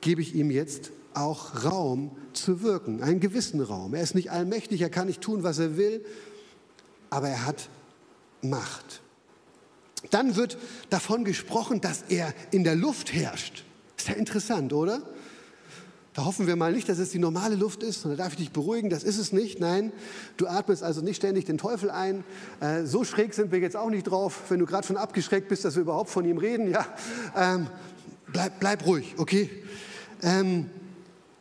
[0.00, 3.94] gebe ich ihm jetzt auch Raum zu wirken, einen gewissen Raum.
[3.94, 6.04] Er ist nicht allmächtig, er kann nicht tun, was er will,
[7.10, 7.68] aber er hat
[8.42, 9.02] Macht.
[10.10, 10.56] Dann wird
[10.88, 13.64] davon gesprochen, dass er in der Luft herrscht.
[13.98, 15.02] Ist ja interessant, oder?
[16.20, 18.04] Da hoffen wir mal nicht, dass es die normale Luft ist.
[18.04, 19.58] Da darf ich dich beruhigen, das ist es nicht.
[19.58, 19.90] Nein,
[20.36, 22.24] du atmest also nicht ständig den Teufel ein.
[22.60, 25.64] Äh, so schräg sind wir jetzt auch nicht drauf, wenn du gerade schon abgeschreckt bist,
[25.64, 26.70] dass wir überhaupt von ihm reden.
[26.70, 26.86] Ja,
[27.34, 27.68] ähm,
[28.34, 29.48] bleib, bleib ruhig, okay?
[30.22, 30.68] Ähm,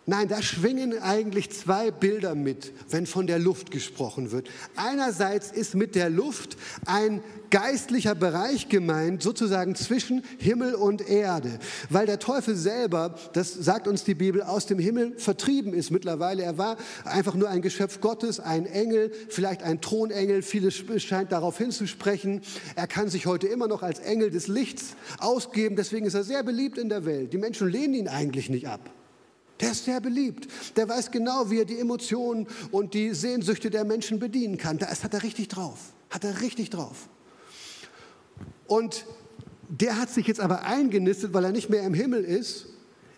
[0.09, 4.49] Nein, da schwingen eigentlich zwei Bilder mit, wenn von der Luft gesprochen wird.
[4.75, 11.59] Einerseits ist mit der Luft ein geistlicher Bereich gemeint, sozusagen zwischen Himmel und Erde,
[11.91, 16.41] weil der Teufel selber, das sagt uns die Bibel, aus dem Himmel vertrieben ist mittlerweile.
[16.41, 21.59] Er war einfach nur ein Geschöpf Gottes, ein Engel, vielleicht ein Thronengel, vieles scheint darauf
[21.59, 22.41] hinzusprechen.
[22.75, 26.41] Er kann sich heute immer noch als Engel des Lichts ausgeben, deswegen ist er sehr
[26.41, 27.31] beliebt in der Welt.
[27.31, 28.89] Die Menschen lehnen ihn eigentlich nicht ab.
[29.59, 30.47] Der ist sehr beliebt.
[30.77, 34.77] Der weiß genau, wie er die Emotionen und die Sehnsüchte der Menschen bedienen kann.
[34.77, 35.93] Das hat er richtig drauf.
[36.09, 37.09] Hat er richtig drauf.
[38.67, 39.05] Und
[39.67, 42.67] der hat sich jetzt aber eingenistet, weil er nicht mehr im Himmel ist,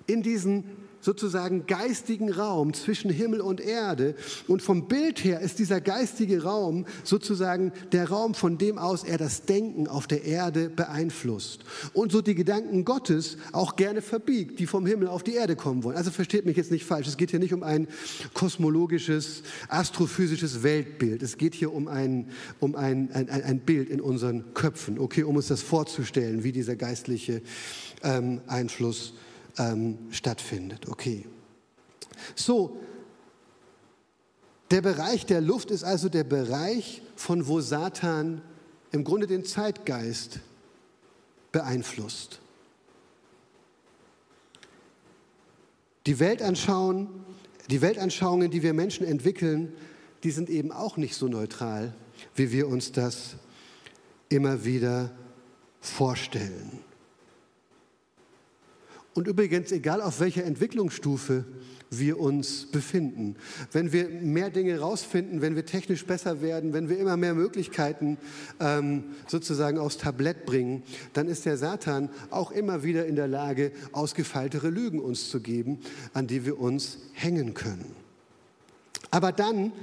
[0.07, 0.65] in diesen
[1.01, 4.15] sozusagen geistigen Raum zwischen Himmel und Erde.
[4.47, 9.17] Und vom Bild her ist dieser geistige Raum sozusagen der Raum, von dem aus er
[9.17, 11.65] das Denken auf der Erde beeinflusst.
[11.93, 15.83] Und so die Gedanken Gottes auch gerne verbiegt, die vom Himmel auf die Erde kommen
[15.83, 15.97] wollen.
[15.97, 17.07] Also versteht mich jetzt nicht falsch.
[17.07, 17.87] Es geht hier nicht um ein
[18.33, 21.23] kosmologisches, astrophysisches Weltbild.
[21.23, 25.35] Es geht hier um ein, um ein, ein, ein Bild in unseren Köpfen, okay, um
[25.35, 27.41] uns das vorzustellen, wie dieser geistliche
[28.03, 29.13] ähm, Einfluss
[29.57, 30.87] ähm, stattfindet.
[30.87, 31.25] Okay.
[32.35, 32.77] So,
[34.71, 38.41] der Bereich der Luft ist also der Bereich, von wo Satan
[38.91, 40.39] im Grunde den Zeitgeist
[41.51, 42.39] beeinflusst.
[46.05, 47.09] Die, Weltanschauen,
[47.69, 49.73] die Weltanschauungen, die wir Menschen entwickeln,
[50.23, 51.93] die sind eben auch nicht so neutral,
[52.35, 53.35] wie wir uns das
[54.29, 55.11] immer wieder
[55.79, 56.79] vorstellen.
[59.13, 61.43] Und übrigens, egal auf welcher Entwicklungsstufe
[61.89, 63.35] wir uns befinden,
[63.73, 68.17] wenn wir mehr Dinge rausfinden, wenn wir technisch besser werden, wenn wir immer mehr Möglichkeiten
[68.61, 73.73] ähm, sozusagen aufs Tablett bringen, dann ist der Satan auch immer wieder in der Lage,
[73.91, 75.79] ausgefeiltere Lügen uns zu geben,
[76.13, 77.93] an die wir uns hängen können.
[79.09, 79.73] Aber dann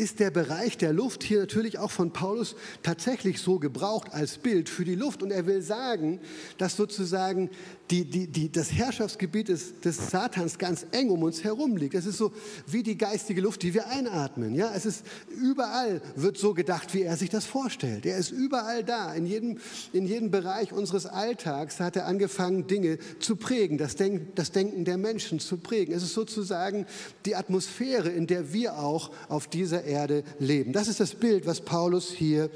[0.00, 4.70] ist der Bereich der Luft hier natürlich auch von Paulus tatsächlich so gebraucht als Bild
[4.70, 5.22] für die Luft.
[5.22, 6.20] Und er will sagen,
[6.56, 7.50] dass sozusagen
[7.90, 11.94] die, die, die, das Herrschaftsgebiet des, des Satans ganz eng um uns herum liegt.
[11.94, 12.32] Es ist so
[12.68, 14.54] wie die geistige Luft, die wir einatmen.
[14.54, 14.72] Ja?
[14.74, 18.06] Es ist überall wird so gedacht, wie er sich das vorstellt.
[18.06, 19.12] Er ist überall da.
[19.14, 19.58] In jedem,
[19.92, 24.84] in jedem Bereich unseres Alltags hat er angefangen, Dinge zu prägen, das, Denk, das Denken
[24.84, 25.92] der Menschen zu prägen.
[25.92, 26.86] Es ist sozusagen
[27.26, 30.72] die Atmosphäre, in der wir auch auf dieser Erde leben.
[30.72, 32.50] Das ist das Bild, was Paulus hier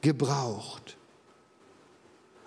[0.00, 0.96] gebraucht.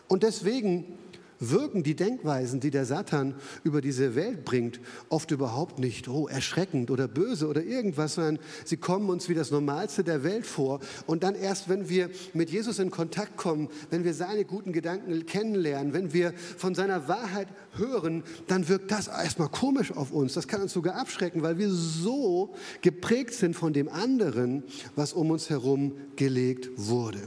[0.07, 0.98] Und deswegen
[1.39, 6.91] wirken die Denkweisen, die der Satan über diese Welt bringt, oft überhaupt nicht oh, erschreckend
[6.91, 10.79] oder böse oder irgendwas, sondern sie kommen uns wie das Normalste der Welt vor.
[11.07, 15.25] Und dann erst, wenn wir mit Jesus in Kontakt kommen, wenn wir seine guten Gedanken
[15.25, 20.33] kennenlernen, wenn wir von seiner Wahrheit hören, dann wirkt das erstmal komisch auf uns.
[20.33, 24.63] Das kann uns sogar abschrecken, weil wir so geprägt sind von dem anderen,
[24.95, 27.19] was um uns herum gelegt wurde.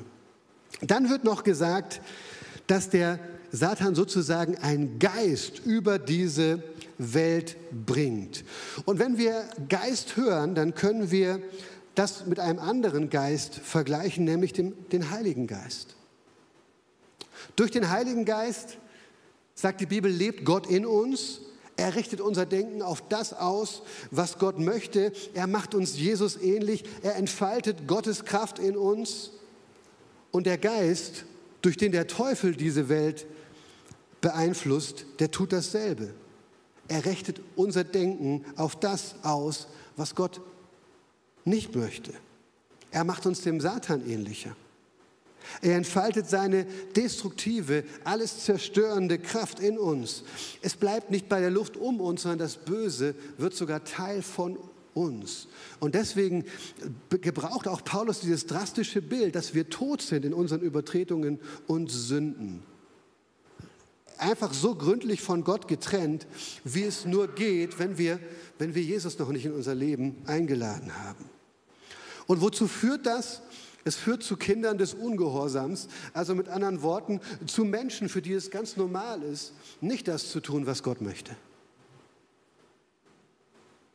[0.81, 2.01] Dann wird noch gesagt,
[2.67, 3.19] dass der
[3.53, 6.63] Satan sozusagen einen Geist über diese
[6.97, 8.45] Welt bringt.
[8.87, 11.41] Und wenn wir Geist hören, dann können wir
[11.95, 15.95] das mit einem anderen Geist vergleichen, nämlich dem, den Heiligen Geist.
[17.55, 18.79] Durch den Heiligen Geist,
[19.55, 21.41] sagt die Bibel, lebt Gott in uns.
[21.77, 25.13] Er richtet unser Denken auf das aus, was Gott möchte.
[25.35, 26.85] Er macht uns Jesus ähnlich.
[27.03, 29.33] Er entfaltet Gottes Kraft in uns.
[30.31, 31.27] Und der Geist,
[31.61, 33.27] durch den der Teufel diese Welt
[34.23, 36.15] beeinflusst, der tut dasselbe.
[36.89, 40.41] Er richtet unser Denken auf das aus, was Gott
[41.45, 42.15] nicht möchte.
[42.91, 44.57] Er macht uns dem Satan ähnlicher.
[45.61, 50.23] Er entfaltet seine destruktive, alles zerstörende Kraft in uns.
[50.61, 54.57] Es bleibt nicht bei der Luft um uns, sondern das Böse wird sogar Teil von
[54.95, 55.49] uns.
[55.81, 56.45] Und deswegen
[57.11, 62.63] gebraucht auch Paulus dieses drastische Bild, dass wir tot sind in unseren Übertretungen und Sünden
[64.19, 66.27] einfach so gründlich von Gott getrennt,
[66.65, 68.19] wie es nur geht, wenn wir,
[68.59, 71.25] wenn wir Jesus noch nicht in unser Leben eingeladen haben.
[72.27, 73.43] Und wozu führt das?
[73.85, 78.51] Es führt zu Kindern des Ungehorsams, also mit anderen Worten zu Menschen, für die es
[78.51, 81.35] ganz normal ist, nicht das zu tun, was Gott möchte.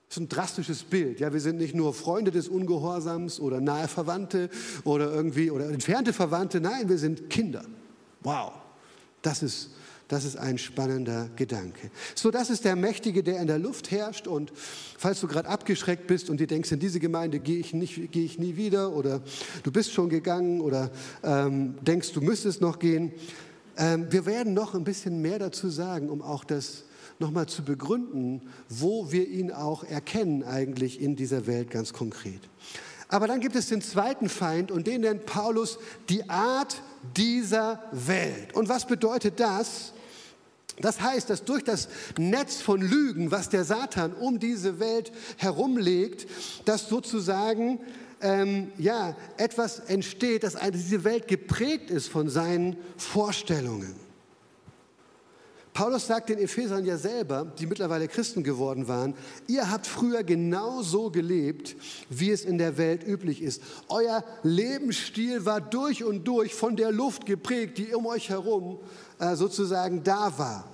[0.09, 1.19] Das ist ein drastisches Bild.
[1.19, 4.49] Ja, wir sind nicht nur Freunde des Ungehorsams oder nahe Verwandte
[4.83, 6.61] oder irgendwie oder entfernte Verwandte.
[6.61, 7.65] Nein, wir sind Kinder.
[8.21, 8.53] Wow,
[9.21, 9.71] das ist
[10.07, 11.91] das ist ein spannender Gedanke.
[12.15, 14.27] So, das ist der Mächtige, der in der Luft herrscht.
[14.27, 18.15] Und falls du gerade abgeschreckt bist und dir denkst, in diese Gemeinde gehe ich, nicht,
[18.15, 19.21] ich nie wieder oder
[19.63, 20.91] du bist schon gegangen oder
[21.23, 23.11] ähm, denkst, du müsstest noch gehen,
[23.77, 26.85] ähm, wir werden noch ein bisschen mehr dazu sagen, um auch das
[27.19, 32.41] nochmal zu begründen, wo wir ihn auch erkennen eigentlich in dieser Welt ganz konkret.
[33.09, 36.81] Aber dann gibt es den zweiten Feind und den nennt Paulus die Art
[37.15, 38.53] dieser Welt.
[38.53, 39.93] Und was bedeutet das?
[40.79, 41.87] Das heißt, dass durch das
[42.17, 46.27] Netz von Lügen, was der Satan um diese Welt herumlegt,
[46.65, 47.79] dass sozusagen
[48.21, 54.07] ähm, ja, etwas entsteht, dass diese Welt geprägt ist von seinen Vorstellungen.
[55.77, 59.13] Paulus sagt den Ephesern ja selber, die mittlerweile Christen geworden waren,
[59.45, 61.75] ihr habt früher genau so gelebt,
[62.09, 63.61] wie es in der Welt üblich ist.
[63.87, 68.79] Euer Lebensstil war durch und durch von der Luft geprägt, die um euch herum
[69.19, 70.65] sozusagen da war.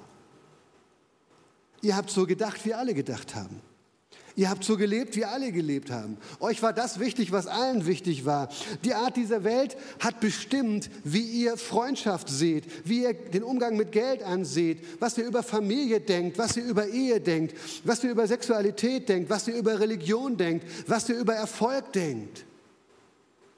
[1.81, 3.61] Ihr habt so gedacht, wie alle gedacht haben.
[4.35, 6.17] Ihr habt so gelebt, wie alle gelebt haben.
[6.39, 8.49] Euch war das wichtig, was allen wichtig war.
[8.83, 13.91] Die Art dieser Welt hat bestimmt, wie ihr Freundschaft seht, wie ihr den Umgang mit
[13.91, 18.25] Geld anseht, was ihr über Familie denkt, was ihr über Ehe denkt, was ihr über
[18.25, 22.45] Sexualität denkt, was ihr über Religion denkt, was ihr über Erfolg denkt.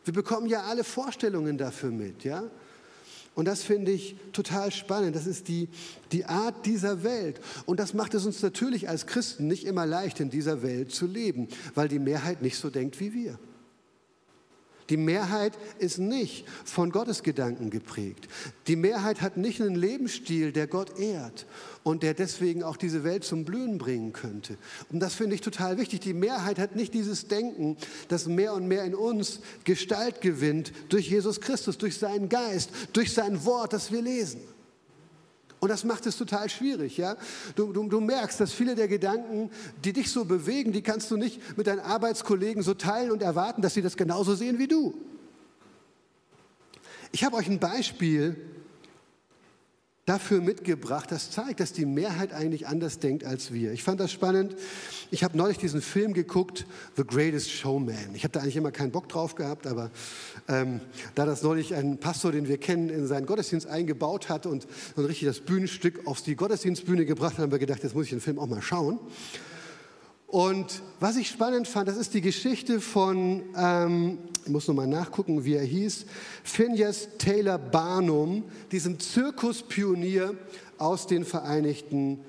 [0.04, 2.44] Wir bekommen ja alle Vorstellungen dafür mit, ja?
[3.36, 5.16] Und das finde ich total spannend.
[5.16, 5.68] Das ist die,
[6.14, 7.42] die Art dieser Welt.
[7.66, 11.06] Und das macht es uns natürlich als Christen nicht immer leicht, in dieser Welt zu
[11.06, 13.38] leben, weil die Mehrheit nicht so denkt wie wir.
[14.90, 18.28] Die Mehrheit ist nicht von Gottes Gedanken geprägt.
[18.68, 21.48] Die Mehrheit hat nicht einen Lebensstil, der Gott ehrt
[21.84, 24.58] und der deswegen auch diese Welt zum Blühen bringen könnte.
[24.92, 26.02] Und das finde ich total wichtig.
[26.02, 31.10] Die Mehrheit hat nicht dieses Denken, das mehr und mehr in uns Gestalt gewinnt durch
[31.10, 34.42] Jesus Christus, durch seinen Geist, durch sein Wort, das wir lesen.
[35.60, 36.98] Und das macht es total schwierig.
[36.98, 37.16] Ja?
[37.56, 39.50] Du, du, du, merkst, dass viele der Gedanken,
[39.84, 43.62] die dich so bewegen, die kannst du nicht mit deinen Arbeitskollegen so teilen und erwarten,
[43.62, 44.94] dass sie das genauso sehen wie du.
[47.12, 48.36] Ich habe euch ein Beispiel
[50.06, 53.72] dafür mitgebracht, das zeigt, dass die Mehrheit eigentlich anders denkt als wir.
[53.72, 54.56] Ich fand das spannend.
[55.10, 58.14] Ich habe neulich diesen Film geguckt, The Greatest Showman.
[58.14, 59.90] Ich habe da eigentlich immer keinen Bock drauf gehabt, aber
[60.48, 60.80] ähm,
[61.16, 65.06] da das neulich ein Pastor, den wir kennen, in seinen Gottesdienst eingebaut hat und, und
[65.06, 68.22] richtig das Bühnenstück auf die Gottesdienstbühne gebracht hat, haben wir gedacht, jetzt muss ich den
[68.22, 69.00] Film auch mal schauen.
[70.28, 75.44] Und was ich spannend fand, das ist die Geschichte von, ähm, ich muss nochmal nachgucken,
[75.44, 76.06] wie er hieß,
[76.44, 80.36] Phineas Taylor Barnum, diesem Zirkuspionier
[80.78, 82.20] aus den Vereinigten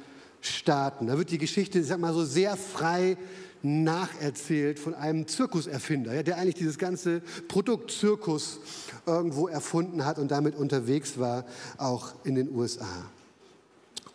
[0.41, 1.09] Staaten.
[1.09, 3.19] Da wird die Geschichte, ich sag mal so, sehr frei
[3.63, 8.61] nacherzählt von einem Zirkuserfinder, ja, der eigentlich dieses ganze Produkt Zirkus
[9.05, 11.45] irgendwo erfunden hat und damit unterwegs war,
[11.77, 13.11] auch in den USA.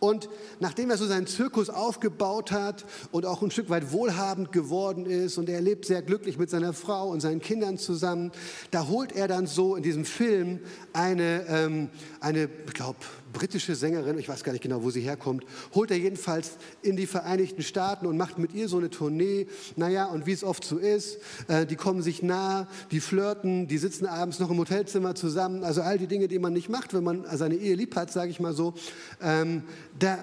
[0.03, 5.05] Und nachdem er so seinen Zirkus aufgebaut hat und auch ein Stück weit wohlhabend geworden
[5.05, 8.31] ist und er lebt sehr glücklich mit seiner Frau und seinen Kindern zusammen,
[8.71, 10.61] da holt er dann so in diesem Film
[10.91, 12.97] eine, ähm, eine ich glaube,
[13.31, 17.07] britische Sängerin, ich weiß gar nicht genau, wo sie herkommt, holt er jedenfalls in die
[17.07, 19.47] Vereinigten Staaten und macht mit ihr so eine Tournee.
[19.75, 21.17] Naja, und wie es oft so ist,
[21.47, 25.63] äh, die kommen sich nah, die flirten, die sitzen abends noch im Hotelzimmer zusammen.
[25.63, 28.31] Also all die Dinge, die man nicht macht, wenn man seine Ehe lieb hat, sage
[28.31, 28.73] ich mal so.
[29.21, 29.63] Ähm,
[29.97, 30.19] da,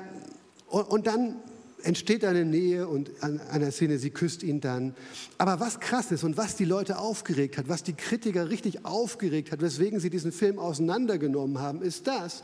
[0.69, 1.37] und, und dann
[1.83, 4.95] entsteht eine Nähe und an einer Szene, sie küsst ihn dann.
[5.39, 9.53] Aber was krass ist und was die Leute aufgeregt hat, was die Kritiker richtig aufgeregt
[9.53, 12.43] hat, weswegen sie diesen Film auseinandergenommen haben, ist das,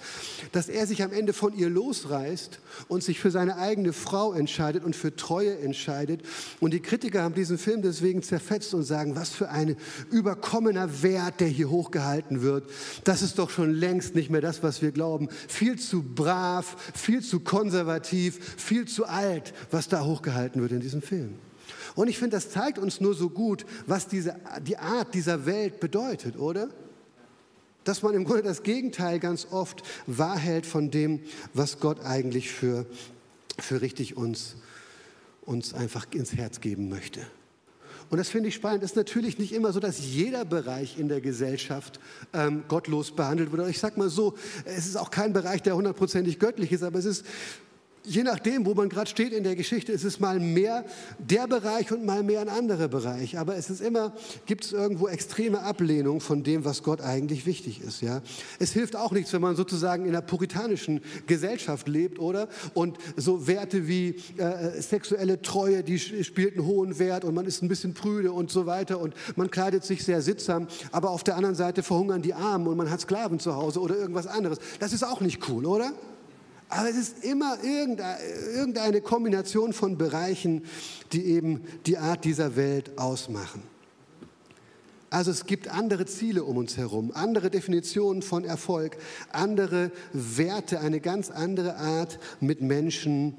[0.52, 4.84] dass er sich am Ende von ihr losreißt und sich für seine eigene Frau entscheidet
[4.84, 6.22] und für Treue entscheidet.
[6.60, 9.76] Und die Kritiker haben diesen Film deswegen zerfetzt und sagen, was für ein
[10.10, 12.70] überkommener Wert, der hier hochgehalten wird.
[13.02, 15.28] Das ist doch schon längst nicht mehr das, was wir glauben.
[15.48, 20.80] Viel zu brav, viel zu konservativ, viel zu alt alt, was da hochgehalten wird in
[20.80, 21.34] diesem Film.
[21.94, 25.80] Und ich finde, das zeigt uns nur so gut, was diese, die Art dieser Welt
[25.80, 26.68] bedeutet, oder?
[27.84, 31.20] Dass man im Grunde das Gegenteil ganz oft wahrhält von dem,
[31.52, 32.86] was Gott eigentlich für,
[33.58, 34.56] für richtig uns,
[35.42, 37.20] uns einfach ins Herz geben möchte.
[38.10, 38.82] Und das finde ich spannend.
[38.82, 41.98] Es ist natürlich nicht immer so, dass jeder Bereich in der Gesellschaft
[42.32, 43.68] ähm, gottlos behandelt wird.
[43.68, 44.34] Ich sage mal so,
[44.64, 47.24] es ist auch kein Bereich, der hundertprozentig göttlich ist, aber es ist
[48.04, 50.84] je nachdem, wo man gerade steht in der Geschichte, ist es mal mehr
[51.18, 53.38] der Bereich und mal mehr ein anderer Bereich.
[53.38, 54.12] Aber es ist immer,
[54.46, 58.02] gibt es irgendwo extreme Ablehnung von dem, was Gott eigentlich wichtig ist.
[58.02, 58.22] Ja?
[58.58, 62.48] Es hilft auch nichts, wenn man sozusagen in einer puritanischen Gesellschaft lebt, oder?
[62.74, 67.62] Und so Werte wie äh, sexuelle Treue, die spielt einen hohen Wert und man ist
[67.62, 70.68] ein bisschen prüde und so weiter und man kleidet sich sehr sittsam.
[70.92, 73.96] Aber auf der anderen Seite verhungern die Armen und man hat Sklaven zu Hause oder
[73.96, 74.58] irgendwas anderes.
[74.78, 75.92] Das ist auch nicht cool, oder?
[76.76, 80.64] Aber es ist immer irgendeine Kombination von Bereichen,
[81.12, 83.62] die eben die Art dieser Welt ausmachen.
[85.08, 88.96] Also es gibt andere Ziele um uns herum, andere Definitionen von Erfolg,
[89.30, 93.36] andere Werte, eine ganz andere Art, mit Menschen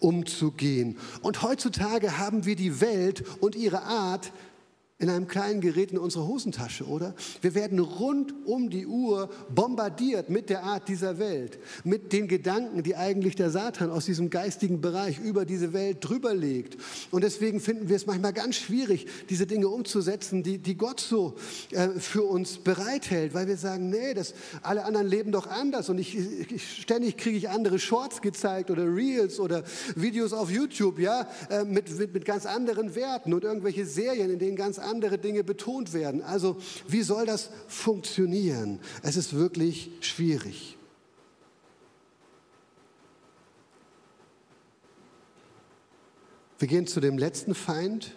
[0.00, 0.98] umzugehen.
[1.22, 4.30] Und heutzutage haben wir die Welt und ihre Art
[5.00, 7.16] in einem kleinen Gerät in unserer Hosentasche, oder?
[7.42, 12.84] Wir werden rund um die Uhr bombardiert mit der Art dieser Welt, mit den Gedanken,
[12.84, 16.76] die eigentlich der Satan aus diesem geistigen Bereich über diese Welt drüber legt.
[17.10, 21.34] Und deswegen finden wir es manchmal ganz schwierig, diese Dinge umzusetzen, die, die Gott so
[21.72, 25.98] äh, für uns bereithält, weil wir sagen, nee, das, alle anderen leben doch anders und
[25.98, 26.16] ich,
[26.52, 29.64] ich ständig kriege ich andere Shorts gezeigt oder Reels oder
[29.96, 34.38] Videos auf YouTube, ja, äh, mit, mit, mit ganz anderen Werten und irgendwelche Serien, in
[34.38, 36.22] denen ganz andere Dinge betont werden.
[36.22, 38.80] Also wie soll das funktionieren?
[39.02, 40.76] Es ist wirklich schwierig.
[46.58, 48.14] Wir gehen zu dem letzten Feind,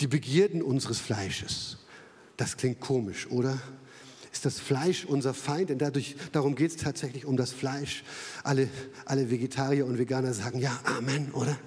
[0.00, 1.78] die Begierden unseres Fleisches.
[2.36, 3.60] Das klingt komisch, oder?
[4.32, 5.70] Ist das Fleisch unser Feind?
[5.70, 8.02] Denn dadurch, darum geht es tatsächlich um das Fleisch.
[8.42, 8.68] Alle,
[9.04, 11.58] alle Vegetarier und Veganer sagen ja, Amen, oder?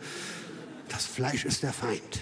[0.90, 2.22] Das Fleisch ist der Feind.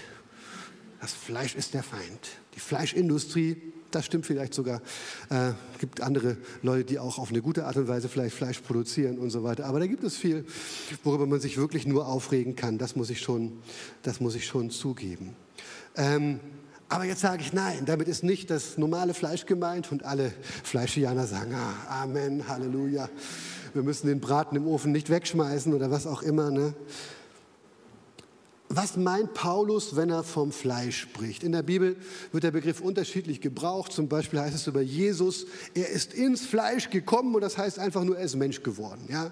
[1.02, 2.30] Das Fleisch ist der Feind.
[2.54, 4.80] Die Fleischindustrie, das stimmt vielleicht sogar.
[5.28, 8.60] Es äh, gibt andere Leute, die auch auf eine gute Art und Weise vielleicht Fleisch
[8.60, 9.66] produzieren und so weiter.
[9.66, 10.46] Aber da gibt es viel,
[11.02, 12.78] worüber man sich wirklich nur aufregen kann.
[12.78, 13.58] Das muss ich schon,
[14.02, 15.34] das muss ich schon zugeben.
[15.96, 16.38] Ähm,
[16.88, 20.32] aber jetzt sage ich nein, damit ist nicht das normale Fleisch gemeint und alle
[20.62, 23.08] Fleischianer sagen, ah, Amen, Halleluja.
[23.74, 26.52] Wir müssen den Braten im Ofen nicht wegschmeißen oder was auch immer.
[26.52, 26.74] Ne?
[28.74, 31.44] Was meint Paulus, wenn er vom Fleisch spricht?
[31.44, 31.94] In der Bibel
[32.32, 33.92] wird der Begriff unterschiedlich gebraucht.
[33.92, 35.44] Zum Beispiel heißt es über Jesus,
[35.74, 39.02] er ist ins Fleisch gekommen und das heißt einfach nur, er ist Mensch geworden.
[39.10, 39.30] Ja?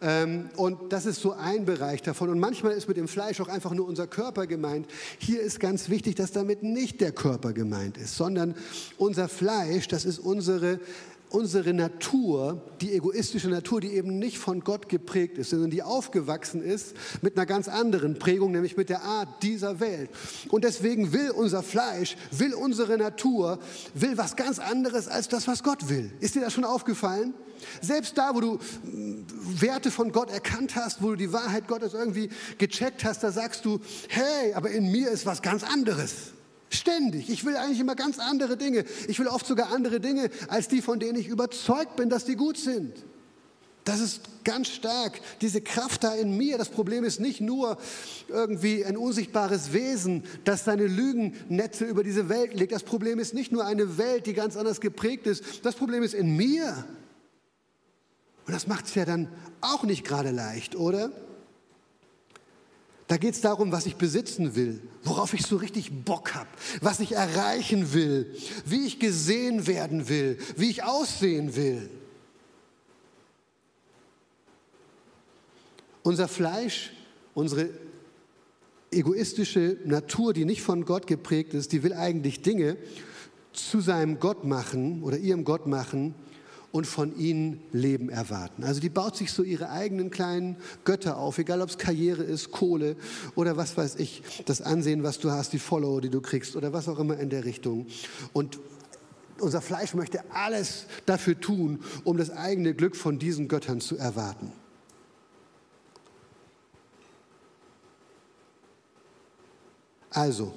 [0.00, 2.30] Ähm, und das ist so ein Bereich davon.
[2.30, 4.86] Und manchmal ist mit dem Fleisch auch einfach nur unser Körper gemeint.
[5.18, 8.54] Hier ist ganz wichtig, dass damit nicht der Körper gemeint ist, sondern
[8.96, 10.80] unser Fleisch, das ist unsere
[11.30, 16.62] unsere Natur, die egoistische Natur, die eben nicht von Gott geprägt ist, sondern die aufgewachsen
[16.62, 20.10] ist mit einer ganz anderen Prägung, nämlich mit der Art dieser Welt.
[20.48, 23.58] Und deswegen will unser Fleisch, will unsere Natur,
[23.94, 26.10] will was ganz anderes als das, was Gott will.
[26.20, 27.34] Ist dir das schon aufgefallen?
[27.80, 29.26] Selbst da, wo du mm,
[29.60, 33.64] Werte von Gott erkannt hast, wo du die Wahrheit Gottes irgendwie gecheckt hast, da sagst
[33.64, 36.32] du, hey, aber in mir ist was ganz anderes.
[36.70, 37.30] Ständig.
[37.30, 38.84] Ich will eigentlich immer ganz andere Dinge.
[39.08, 42.36] Ich will oft sogar andere Dinge als die, von denen ich überzeugt bin, dass die
[42.36, 42.92] gut sind.
[43.84, 46.58] Das ist ganz stark, diese Kraft da in mir.
[46.58, 47.78] Das Problem ist nicht nur
[48.28, 52.72] irgendwie ein unsichtbares Wesen, das seine Lügennetze über diese Welt legt.
[52.72, 55.64] Das Problem ist nicht nur eine Welt, die ganz anders geprägt ist.
[55.64, 56.84] Das Problem ist in mir.
[58.46, 59.28] Und das macht es ja dann
[59.62, 61.10] auch nicht gerade leicht, oder?
[63.08, 66.48] Da geht es darum, was ich besitzen will, worauf ich so richtig Bock habe,
[66.82, 68.36] was ich erreichen will,
[68.66, 71.88] wie ich gesehen werden will, wie ich aussehen will.
[76.02, 76.92] Unser Fleisch,
[77.32, 77.70] unsere
[78.90, 82.76] egoistische Natur, die nicht von Gott geprägt ist, die will eigentlich Dinge
[83.54, 86.14] zu seinem Gott machen oder ihrem Gott machen,
[86.70, 88.64] und von ihnen Leben erwarten.
[88.64, 92.50] Also die baut sich so ihre eigenen kleinen Götter auf, egal ob es Karriere ist,
[92.50, 92.96] Kohle
[93.34, 96.72] oder was weiß ich, das Ansehen, was du hast, die Follower, die du kriegst oder
[96.72, 97.86] was auch immer in der Richtung.
[98.32, 98.58] Und
[99.40, 104.52] unser Fleisch möchte alles dafür tun, um das eigene Glück von diesen Göttern zu erwarten.
[110.10, 110.52] Also,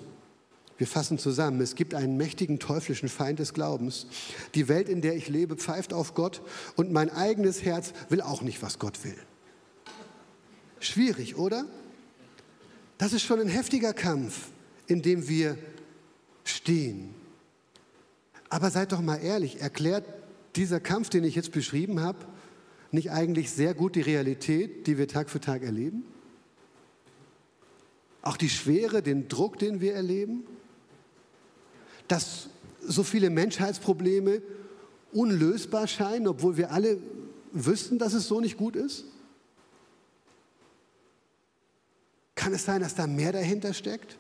[0.82, 4.08] wir fassen zusammen, es gibt einen mächtigen teuflischen Feind des Glaubens.
[4.56, 6.42] Die Welt, in der ich lebe, pfeift auf Gott
[6.76, 9.16] und mein eigenes Herz will auch nicht, was Gott will.
[10.80, 11.68] Schwierig, oder?
[12.98, 14.48] Das ist schon ein heftiger Kampf,
[14.88, 15.56] in dem wir
[16.46, 17.14] stehen.
[18.50, 20.06] Aber seid doch mal ehrlich, erklärt
[20.56, 22.26] dieser Kampf, den ich jetzt beschrieben habe,
[22.90, 26.06] nicht eigentlich sehr gut die Realität, die wir Tag für Tag erleben?
[28.24, 30.44] Auch die Schwere, den Druck, den wir erleben?
[32.12, 32.50] Dass
[32.86, 34.42] so viele Menschheitsprobleme
[35.14, 36.98] unlösbar scheinen, obwohl wir alle
[37.54, 39.06] wüssten, dass es so nicht gut ist?
[42.36, 44.18] Kann es sein, dass da mehr dahinter steckt?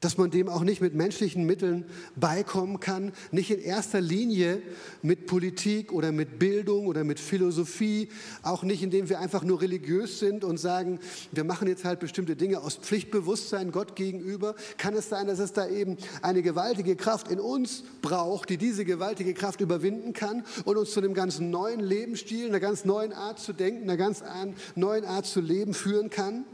[0.00, 1.86] Dass man dem auch nicht mit menschlichen Mitteln
[2.16, 4.60] beikommen kann, nicht in erster Linie
[5.02, 8.10] mit Politik oder mit Bildung oder mit Philosophie,
[8.42, 11.00] auch nicht indem wir einfach nur religiös sind und sagen,
[11.32, 14.54] wir machen jetzt halt bestimmte Dinge aus Pflichtbewusstsein Gott gegenüber.
[14.76, 18.84] Kann es sein, dass es da eben eine gewaltige Kraft in uns braucht, die diese
[18.84, 23.38] gewaltige Kraft überwinden kann und uns zu einem ganz neuen Lebensstil, einer ganz neuen Art
[23.38, 24.22] zu denken, einer ganz
[24.74, 26.44] neuen Art zu leben führen kann?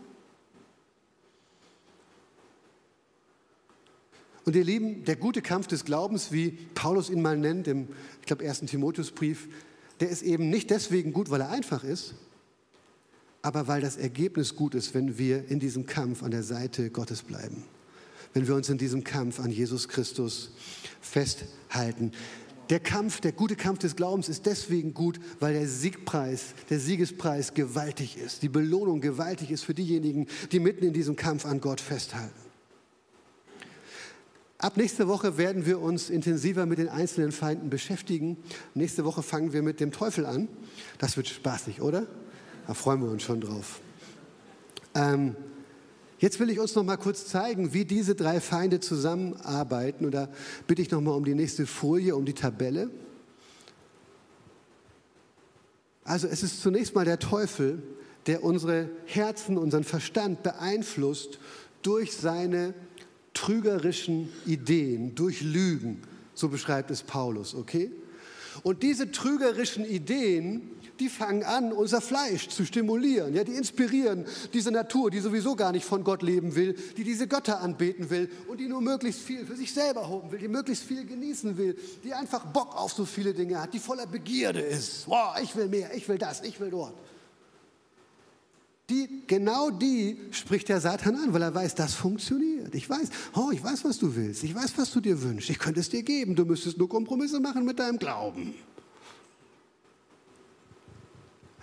[4.44, 7.88] Und ihr Lieben, der gute Kampf des Glaubens, wie Paulus ihn mal nennt im,
[8.20, 9.48] ich glaube, ersten Timotheusbrief,
[10.00, 12.14] der ist eben nicht deswegen gut, weil er einfach ist,
[13.40, 17.22] aber weil das Ergebnis gut ist, wenn wir in diesem Kampf an der Seite Gottes
[17.22, 17.64] bleiben.
[18.34, 20.52] Wenn wir uns in diesem Kampf an Jesus Christus
[21.00, 22.12] festhalten.
[22.70, 27.52] Der Kampf, der gute Kampf des Glaubens ist deswegen gut, weil der Siegpreis, der Siegespreis
[27.52, 31.80] gewaltig ist, die Belohnung gewaltig ist für diejenigen, die mitten in diesem Kampf an Gott
[31.80, 32.41] festhalten.
[34.62, 38.36] Ab nächste Woche werden wir uns intensiver mit den einzelnen Feinden beschäftigen.
[38.74, 40.46] Nächste Woche fangen wir mit dem Teufel an.
[40.98, 42.06] Das wird spaßig, oder?
[42.68, 43.80] Da freuen wir uns schon drauf.
[44.94, 45.34] Ähm,
[46.20, 50.04] jetzt will ich uns noch mal kurz zeigen, wie diese drei Feinde zusammenarbeiten.
[50.04, 50.28] Und da
[50.68, 52.88] bitte ich noch mal um die nächste Folie, um die Tabelle.
[56.04, 57.82] Also es ist zunächst mal der Teufel,
[58.26, 61.40] der unsere Herzen, unseren Verstand beeinflusst
[61.82, 62.74] durch seine
[63.34, 66.02] trügerischen Ideen, durch Lügen.
[66.34, 67.90] So beschreibt es Paulus, okay?
[68.62, 70.70] Und diese trügerischen Ideen,
[71.00, 73.34] die fangen an, unser Fleisch zu stimulieren.
[73.34, 77.26] Ja, die inspirieren diese Natur, die sowieso gar nicht von Gott leben will, die diese
[77.26, 80.84] Götter anbeten will und die nur möglichst viel für sich selber holen will, die möglichst
[80.84, 85.06] viel genießen will, die einfach Bock auf so viele Dinge hat, die voller Begierde ist.
[85.06, 86.94] Boah, ich will mehr, ich will das, ich will dort.
[88.90, 92.74] Die, genau die spricht der Satan an, weil er weiß, das funktioniert.
[92.74, 94.42] Ich weiß, oh, ich weiß, was du willst.
[94.42, 95.50] Ich weiß, was du dir wünschst.
[95.50, 96.34] Ich könnte es dir geben.
[96.34, 98.54] Du müsstest nur Kompromisse machen mit deinem Glauben.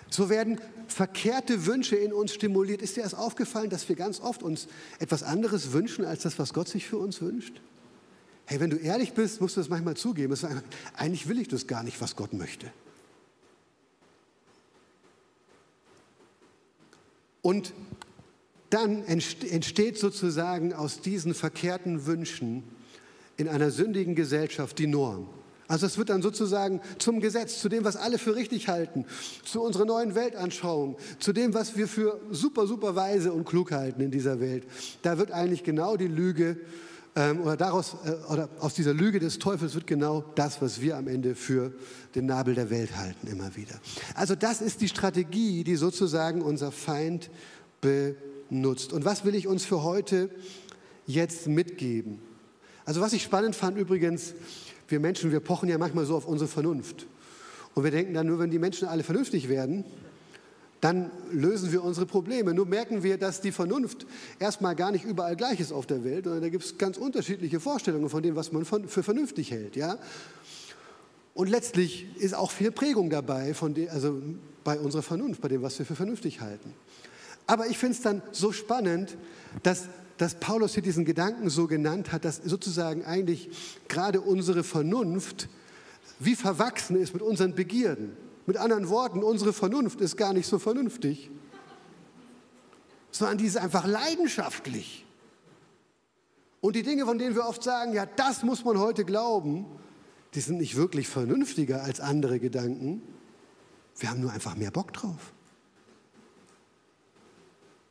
[0.09, 2.81] So werden verkehrte Wünsche in uns stimuliert.
[2.81, 4.67] Ist dir das aufgefallen, dass wir ganz oft uns
[4.97, 7.61] etwas anderes wünschen, als das, was Gott sich für uns wünscht?
[8.45, 10.35] Hey, wenn du ehrlich bist, musst du das manchmal zugeben.
[10.95, 12.71] Eigentlich will ich das gar nicht, was Gott möchte.
[17.49, 17.73] Und
[18.69, 22.61] dann entsteht sozusagen aus diesen verkehrten Wünschen
[23.37, 25.27] in einer sündigen Gesellschaft die Norm.
[25.67, 29.05] Also es wird dann sozusagen zum Gesetz, zu dem, was alle für richtig halten,
[29.43, 34.01] zu unserer neuen Weltanschauung, zu dem, was wir für super, super weise und klug halten
[34.01, 34.67] in dieser Welt.
[35.01, 36.55] Da wird eigentlich genau die Lüge
[37.19, 40.95] ähm, oder daraus äh, oder aus dieser Lüge des Teufels wird genau das, was wir
[40.95, 41.73] am Ende für
[42.15, 43.75] den Nabel der Welt halten, immer wieder.
[44.15, 47.29] Also das ist die Strategie, die sozusagen unser Feind
[47.81, 48.93] benutzt.
[48.93, 50.29] Und was will ich uns für heute
[51.05, 52.19] jetzt mitgeben?
[52.85, 54.33] Also was ich spannend fand übrigens,
[54.87, 57.05] wir Menschen, wir pochen ja manchmal so auf unsere Vernunft.
[57.75, 59.83] Und wir denken dann nur, wenn die Menschen alle vernünftig werden,
[60.81, 62.53] dann lösen wir unsere Probleme.
[62.53, 64.05] Nur merken wir, dass die Vernunft
[64.39, 67.59] erstmal gar nicht überall gleich ist auf der Welt, sondern da gibt es ganz unterschiedliche
[67.59, 69.75] Vorstellungen von dem, was man für vernünftig hält.
[69.75, 69.97] Ja?
[71.33, 74.21] Und letztlich ist auch viel Prägung dabei, von dem, also
[74.63, 76.73] bei unserer Vernunft, bei dem, was wir für vernünftig halten.
[77.47, 79.17] Aber ich finde es dann so spannend,
[79.63, 83.49] dass dass Paulus hier diesen Gedanken so genannt hat, dass sozusagen eigentlich
[83.87, 85.47] gerade unsere Vernunft
[86.19, 88.11] wie verwachsen ist mit unseren Begierden.
[88.49, 91.29] Mit anderen Worten, unsere Vernunft ist gar nicht so vernünftig,
[93.11, 95.05] sondern die ist einfach leidenschaftlich.
[96.59, 99.67] Und die Dinge, von denen wir oft sagen, ja, das muss man heute glauben,
[100.33, 103.03] die sind nicht wirklich vernünftiger als andere Gedanken.
[103.99, 105.31] Wir haben nur einfach mehr Bock drauf.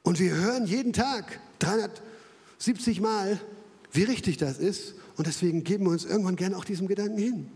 [0.02, 2.02] Und wir hören jeden Tag 300
[2.58, 3.40] 70 Mal,
[3.92, 4.96] wie richtig das ist.
[5.16, 7.48] Und deswegen geben wir uns irgendwann gerne auch diesem Gedanken hin.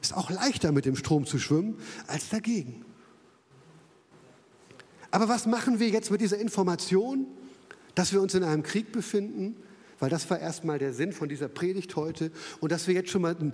[0.00, 2.84] Ist auch leichter mit dem Strom zu schwimmen als dagegen.
[5.10, 7.26] Aber was machen wir jetzt mit dieser Information,
[7.94, 9.56] dass wir uns in einem Krieg befinden?
[9.98, 12.30] Weil das war erstmal der Sinn von dieser Predigt heute
[12.60, 13.52] und dass wir jetzt schon mal in,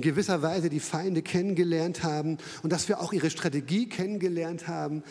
[0.00, 5.02] gewisser Weise die Feinde kennengelernt haben und dass wir auch ihre Strategie kennengelernt haben.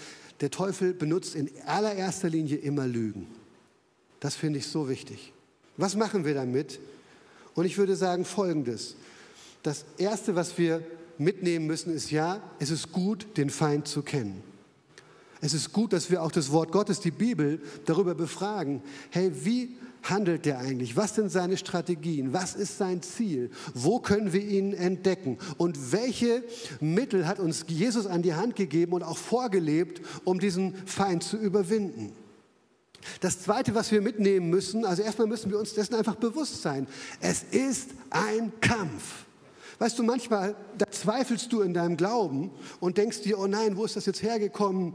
[0.41, 3.28] Der Teufel benutzt in allererster Linie immer Lügen.
[4.19, 5.34] Das finde ich so wichtig.
[5.78, 6.80] Was machen wir damit?
[7.53, 8.95] Und ich würde sagen Folgendes.
[9.64, 10.84] Das Erste, was wir
[11.18, 14.43] mitnehmen müssen, ist ja, es ist gut, den Feind zu kennen.
[15.39, 18.82] Es ist gut, dass wir auch das Wort Gottes, die Bibel, darüber befragen.
[19.09, 20.95] Hey, wie handelt der eigentlich?
[20.97, 22.34] Was sind seine Strategien?
[22.34, 23.51] Was ist sein Ziel?
[23.74, 25.38] Wo können wir ihn entdecken?
[25.57, 26.43] Und welche
[26.82, 31.38] Mittel hat uns Jesus an die Hand gegeben und auch vorgelebt, um diesen Feind zu
[31.38, 32.11] überwinden?
[33.20, 36.88] Das Zweite, was wir mitnehmen müssen, also erstmal müssen wir uns dessen einfach bewusst sein.
[37.20, 39.26] Es ist ein Kampf.
[39.80, 43.86] Weißt du, manchmal, da zweifelst du in deinem Glauben und denkst dir, oh nein, wo
[43.86, 44.93] ist das jetzt hergekommen?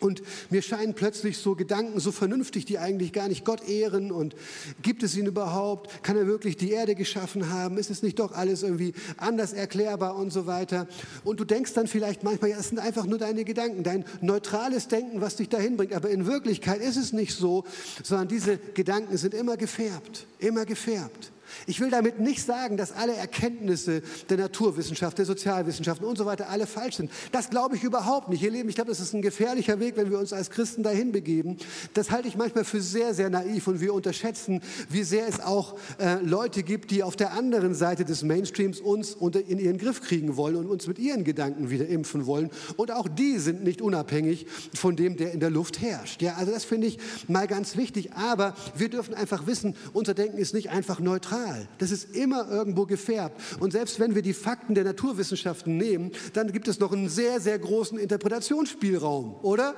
[0.00, 4.12] Und mir scheinen plötzlich so Gedanken so vernünftig, die eigentlich gar nicht Gott ehren.
[4.12, 4.36] Und
[4.80, 6.04] gibt es ihn überhaupt?
[6.04, 7.78] Kann er wirklich die Erde geschaffen haben?
[7.78, 10.86] Ist es nicht doch alles irgendwie anders erklärbar und so weiter?
[11.24, 14.86] Und du denkst dann vielleicht manchmal, ja, es sind einfach nur deine Gedanken, dein neutrales
[14.86, 15.94] Denken, was dich dahin bringt.
[15.94, 17.64] Aber in Wirklichkeit ist es nicht so,
[18.04, 21.32] sondern diese Gedanken sind immer gefärbt, immer gefärbt.
[21.66, 26.48] Ich will damit nicht sagen, dass alle Erkenntnisse der Naturwissenschaft, der Sozialwissenschaften und so weiter
[26.48, 27.10] alle falsch sind.
[27.32, 28.42] Das glaube ich überhaupt nicht.
[28.42, 31.12] Ihr Leben, ich glaube, das ist ein gefährlicher Weg, wenn wir uns als Christen dahin
[31.12, 31.56] begeben.
[31.94, 35.76] Das halte ich manchmal für sehr, sehr naiv und wir unterschätzen, wie sehr es auch
[35.98, 40.02] äh, Leute gibt, die auf der anderen Seite des Mainstreams uns unter, in ihren Griff
[40.02, 42.50] kriegen wollen und uns mit ihren Gedanken wieder impfen wollen.
[42.76, 46.22] Und auch die sind nicht unabhängig von dem, der in der Luft herrscht.
[46.22, 48.12] Ja, also das finde ich mal ganz wichtig.
[48.12, 51.68] Aber wir dürfen einfach wissen, unser Denken ist nicht einfach neutral neutral.
[51.78, 53.40] Das ist immer irgendwo gefärbt.
[53.60, 57.40] Und selbst wenn wir die Fakten der Naturwissenschaften nehmen, dann gibt es noch einen sehr,
[57.40, 59.74] sehr großen Interpretationsspielraum, oder?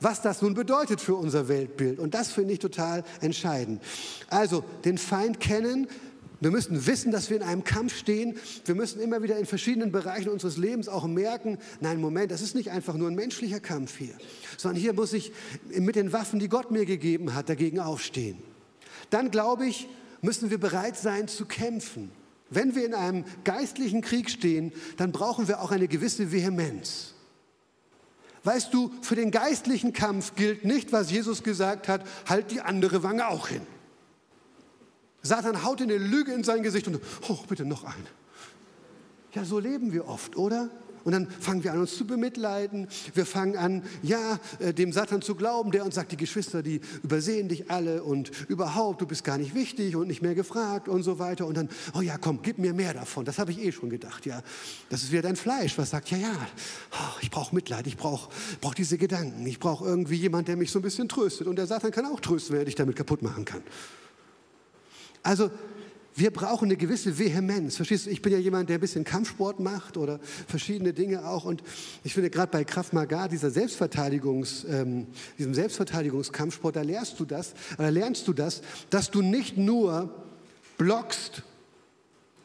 [0.00, 1.98] was das nun bedeutet für unser Weltbild.
[1.98, 3.80] Und das finde ich total entscheidend.
[4.28, 5.86] Also den Feind kennen,
[6.40, 8.36] Wir müssen wissen, dass wir in einem Kampf stehen.
[8.66, 12.54] Wir müssen immer wieder in verschiedenen Bereichen unseres Lebens auch merken, nein, Moment, das ist
[12.54, 14.14] nicht einfach nur ein menschlicher Kampf hier,
[14.58, 15.32] sondern hier muss ich
[15.70, 18.36] mit den Waffen, die Gott mir gegeben hat, dagegen aufstehen.
[19.08, 19.88] Dann glaube ich,
[20.24, 22.10] müssen wir bereit sein zu kämpfen.
[22.50, 27.14] Wenn wir in einem geistlichen Krieg stehen, dann brauchen wir auch eine gewisse Vehemenz.
[28.42, 33.02] Weißt du, für den geistlichen Kampf gilt nicht, was Jesus gesagt hat, halt die andere
[33.02, 33.62] Wange auch hin.
[35.22, 38.06] Satan haut eine Lüge in sein Gesicht und, oh, bitte noch eine.
[39.32, 40.68] Ja, so leben wir oft, oder?
[41.04, 42.88] Und dann fangen wir an, uns zu bemitleiden.
[43.14, 46.80] Wir fangen an, ja, äh, dem Satan zu glauben, der uns sagt, die Geschwister, die
[47.02, 51.02] übersehen dich alle und überhaupt, du bist gar nicht wichtig und nicht mehr gefragt und
[51.02, 51.46] so weiter.
[51.46, 53.24] Und dann, oh ja, komm, gib mir mehr davon.
[53.24, 54.42] Das habe ich eh schon gedacht, ja.
[54.88, 56.46] Das ist wieder dein Fleisch, was sagt, ja, ja,
[56.92, 58.30] oh, ich brauche Mitleid, ich brauche
[58.60, 61.46] brauch diese Gedanken, ich brauche irgendwie jemand, der mich so ein bisschen tröstet.
[61.46, 63.62] Und der Satan kann auch trösten, wenn er dich damit kaputt machen kann.
[65.22, 65.50] Also
[66.16, 67.76] wir brauchen eine gewisse Vehemenz.
[67.76, 71.44] Verstehst du, ich bin ja jemand, der ein bisschen Kampfsport macht oder verschiedene Dinge auch.
[71.44, 71.62] Und
[72.04, 75.06] ich finde gerade bei Krav Maga, dieser Selbstverteidigungs, ähm,
[75.38, 80.10] diesem Selbstverteidigungskampfsport, da lernst du das, oder lernst du das, dass du nicht nur
[80.78, 81.42] blockst,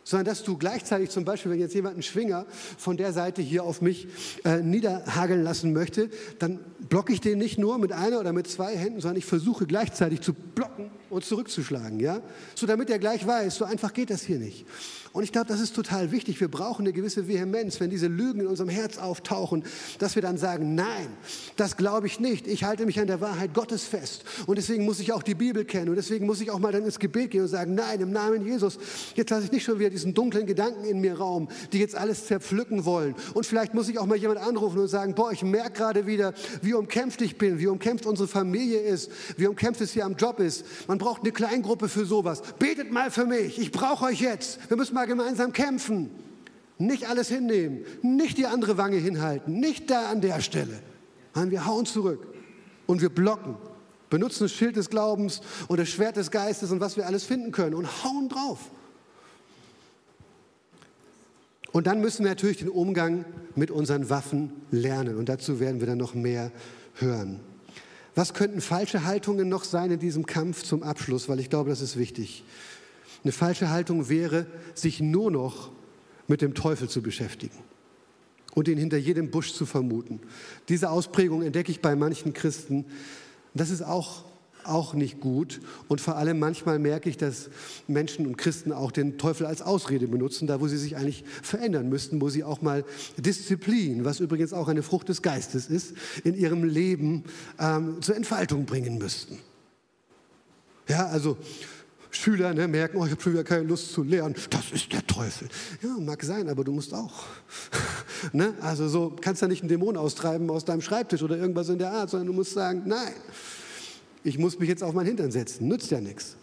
[0.10, 2.48] sondern dass du gleichzeitig zum Beispiel, wenn jetzt jemand einen Schwinger
[2.80, 4.08] von der Seite hier auf mich
[4.44, 6.58] äh, niederhageln lassen möchte, dann
[6.90, 10.22] blocke ich den nicht nur mit einer oder mit zwei Händen, sondern ich versuche gleichzeitig
[10.22, 12.22] zu blocken und zurückzuschlagen, ja?
[12.56, 14.66] So damit er gleich weiß, so einfach geht das hier nicht.
[15.20, 16.40] Und ich glaube, das ist total wichtig.
[16.40, 19.66] Wir brauchen eine gewisse Vehemenz, wenn diese Lügen in unserem Herz auftauchen,
[19.98, 21.10] dass wir dann sagen, nein,
[21.58, 22.48] das glaube ich nicht.
[22.48, 24.24] Ich halte mich an der Wahrheit Gottes fest.
[24.48, 25.90] Und deswegen muss ich auch die Bibel kennen.
[25.90, 28.46] Und deswegen muss ich auch mal dann ins Gebet gehen und sagen, nein, im Namen
[28.46, 28.80] Jesus,
[29.14, 32.28] jetzt lasse ich nicht schon wieder diesen dunklen Gedanken in mir Raum, die jetzt alles
[32.28, 33.14] zerpflücken wollen.
[33.34, 36.34] Und vielleicht muss ich auch mal jemand anrufen und sagen, boah, ich merke gerade wieder,
[36.62, 40.40] wie umkämpft ich bin, wie umkämpft unsere Familie ist, wie umkämpft es hier am Job
[40.40, 40.64] ist.
[40.88, 42.42] Man braucht eine Kleingruppe für sowas.
[42.58, 43.60] Betet mal für mich.
[43.60, 44.60] Ich brauche euch jetzt.
[44.70, 46.10] Wir müssen mal gemeinsam kämpfen.
[46.78, 50.80] Nicht alles hinnehmen, nicht die andere Wange hinhalten, nicht da an der Stelle.
[51.36, 52.26] Nein, wir hauen zurück
[52.88, 53.58] und wir blocken,
[54.10, 57.52] benutzen das Schild des Glaubens und das Schwert des Geistes und was wir alles finden
[57.52, 58.60] können und hauen drauf.
[61.74, 65.88] Und dann müssen wir natürlich den Umgang mit unseren Waffen lernen und dazu werden wir
[65.88, 66.52] dann noch mehr
[66.96, 67.42] hören.
[68.16, 71.82] Was könnten falsche Haltungen noch sein in diesem Kampf zum Abschluss, weil ich glaube, das
[71.82, 72.44] ist wichtig.
[73.24, 75.72] Eine falsche Haltung wäre, sich nur noch
[76.28, 77.58] mit dem Teufel zu beschäftigen
[78.54, 80.22] und ihn hinter jedem Busch zu vermuten.
[80.70, 82.86] Diese Ausprägung entdecke ich bei manchen Christen.
[83.54, 84.26] Das ist auch,
[84.64, 85.60] auch nicht gut.
[85.88, 87.50] Und vor allem manchmal merke ich, dass
[87.88, 91.90] Menschen und Christen auch den Teufel als Ausrede benutzen, da wo sie sich eigentlich verändern
[91.90, 92.86] müssten, wo sie auch mal
[93.18, 95.94] Disziplin, was übrigens auch eine Frucht des Geistes ist,
[96.24, 97.24] in ihrem Leben
[97.60, 99.40] ähm, zur Entfaltung bringen müssten.
[100.88, 101.38] Ja, also
[102.12, 104.36] Schüler ne, merken, oh, ich habe schon wieder keine Lust zu lernen.
[104.50, 105.48] Das ist der Teufel.
[105.82, 107.26] Ja, mag sein, aber du musst auch.
[108.34, 108.54] ne?
[108.62, 111.78] Also so kannst du ja nicht einen Dämon austreiben aus deinem Schreibtisch oder irgendwas in
[111.78, 113.14] der Art, sondern du musst sagen, nein,
[114.24, 115.68] ich muss mich jetzt auf meinen Hintern setzen.
[115.68, 116.36] Nützt ja nichts.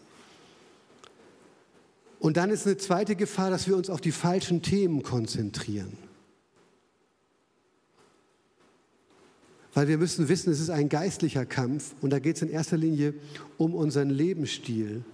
[2.21, 5.99] Und dann ist eine zweite Gefahr, dass wir uns auf die falschen Themen konzentrieren.
[9.75, 12.79] Weil wir müssen wissen, es ist ein geistlicher Kampf und da geht es in erster
[12.79, 13.14] Linie
[13.59, 15.05] um unseren Lebensstil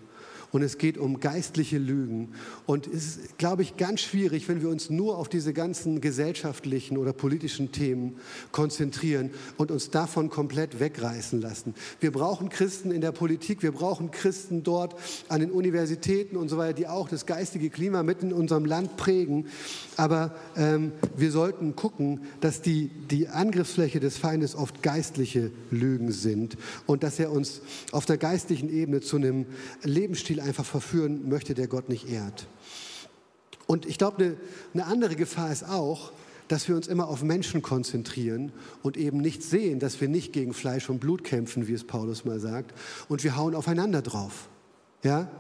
[0.53, 2.29] und es geht um geistliche Lügen.
[2.67, 6.99] Und es ist, glaube ich, ganz schwierig, wenn wir uns nur auf diese ganzen gesellschaftlichen
[6.99, 8.17] oder politischen Themen
[8.53, 11.75] konzentrieren und uns davon komplett wegreißen lassen.
[12.01, 14.95] Wir brauchen Christen in der Politik, wir brauchen Christen dort
[15.29, 18.99] an den Universitäten und so weiter, die auch das geistige Klima mitten in unserem Land
[18.99, 19.47] prägen.
[19.97, 26.59] Aber ähm, wir sollten gucken, dass die, die Angriffsfläche des Feindes oft geistliche Lügen sind
[26.87, 29.47] und dass er uns auf der geistlichen Ebene zu einem
[29.83, 32.47] Lebensstil einfach verführen möchte, der Gott nicht ehrt.
[33.67, 34.37] Und ich glaube, eine,
[34.75, 36.13] eine andere Gefahr ist auch,
[36.49, 40.53] dass wir uns immer auf Menschen konzentrieren und eben nicht sehen, dass wir nicht gegen
[40.53, 42.75] Fleisch und Blut kämpfen, wie es Paulus mal sagt,
[43.09, 44.51] und wir hauen aufeinander drauf.
[45.03, 45.31] Ja?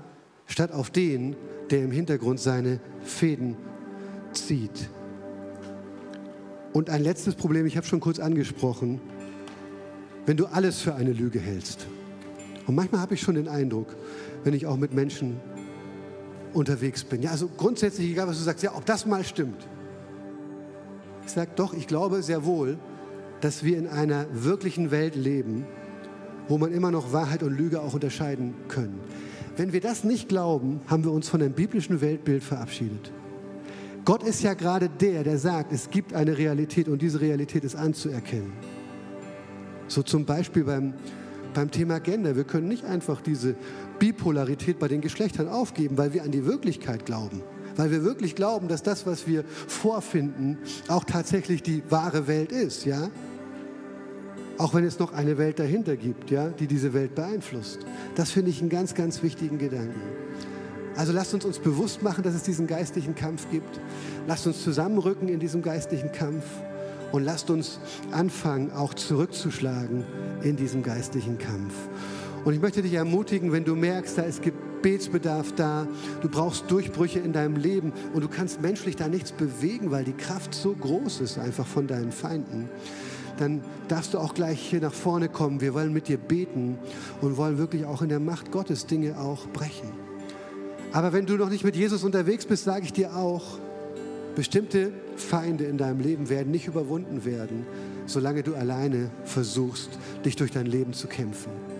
[0.47, 1.37] Statt auf den,
[1.71, 3.57] der im Hintergrund seine Fäden
[4.33, 4.89] zieht.
[6.73, 9.01] Und ein letztes Problem, ich habe schon kurz angesprochen,
[10.25, 11.87] wenn du alles für eine Lüge hältst.
[12.67, 13.95] Und manchmal habe ich schon den Eindruck,
[14.45, 15.41] wenn ich auch mit Menschen
[16.53, 17.23] unterwegs bin.
[17.23, 19.67] Ja, also grundsätzlich, egal was du sagst, ja, ob das mal stimmt.
[21.27, 22.79] Ich sage doch, ich glaube sehr wohl,
[23.41, 25.65] dass wir in einer wirklichen Welt leben,
[26.49, 29.01] wo man immer noch Wahrheit und Lüge auch unterscheiden können.
[29.57, 33.13] Wenn wir das nicht glauben, haben wir uns von dem biblischen Weltbild verabschiedet.
[34.05, 37.77] Gott ist ja gerade der, der sagt, es gibt eine Realität und diese Realität ist
[37.77, 38.53] anzuerkennen.
[39.87, 40.95] So zum Beispiel beim
[41.53, 42.37] beim Thema Gender.
[42.37, 43.55] Wir können nicht einfach diese
[43.99, 47.43] Bipolarität bei den Geschlechtern aufgeben, weil wir an die Wirklichkeit glauben.
[47.77, 52.85] Weil wir wirklich glauben, dass das, was wir vorfinden, auch tatsächlich die wahre Welt ist,
[52.85, 53.09] ja?
[54.59, 57.81] Auch wenn es noch eine Welt dahinter gibt, ja, die diese Welt beeinflusst.
[58.15, 60.01] Das finde ich einen ganz, ganz wichtigen Gedanken.
[60.95, 63.81] Also lasst uns uns bewusst machen, dass es diesen geistlichen Kampf gibt.
[64.27, 66.45] Lasst uns zusammenrücken in diesem geistlichen Kampf
[67.13, 67.79] und lasst uns
[68.11, 70.05] anfangen, auch zurückzuschlagen
[70.43, 71.75] in diesem geistlichen Kampf.
[72.45, 75.87] Und ich möchte dich ermutigen, wenn du merkst, da ist Gebetsbedarf da,
[76.23, 80.13] du brauchst Durchbrüche in deinem Leben und du kannst menschlich da nichts bewegen, weil die
[80.13, 82.69] Kraft so groß ist einfach von deinen Feinden,
[83.39, 85.61] dann darfst du auch gleich hier nach vorne kommen.
[85.61, 86.79] Wir wollen mit dir beten
[87.21, 89.91] und wollen wirklich auch in der Macht Gottes Dinge auch brechen.
[90.93, 93.59] Aber wenn du noch nicht mit Jesus unterwegs bist, sage ich dir auch,
[94.35, 97.67] bestimmte Feinde in deinem Leben werden nicht überwunden werden,
[98.07, 99.91] solange du alleine versuchst,
[100.25, 101.72] dich durch dein Leben zu kämpfen.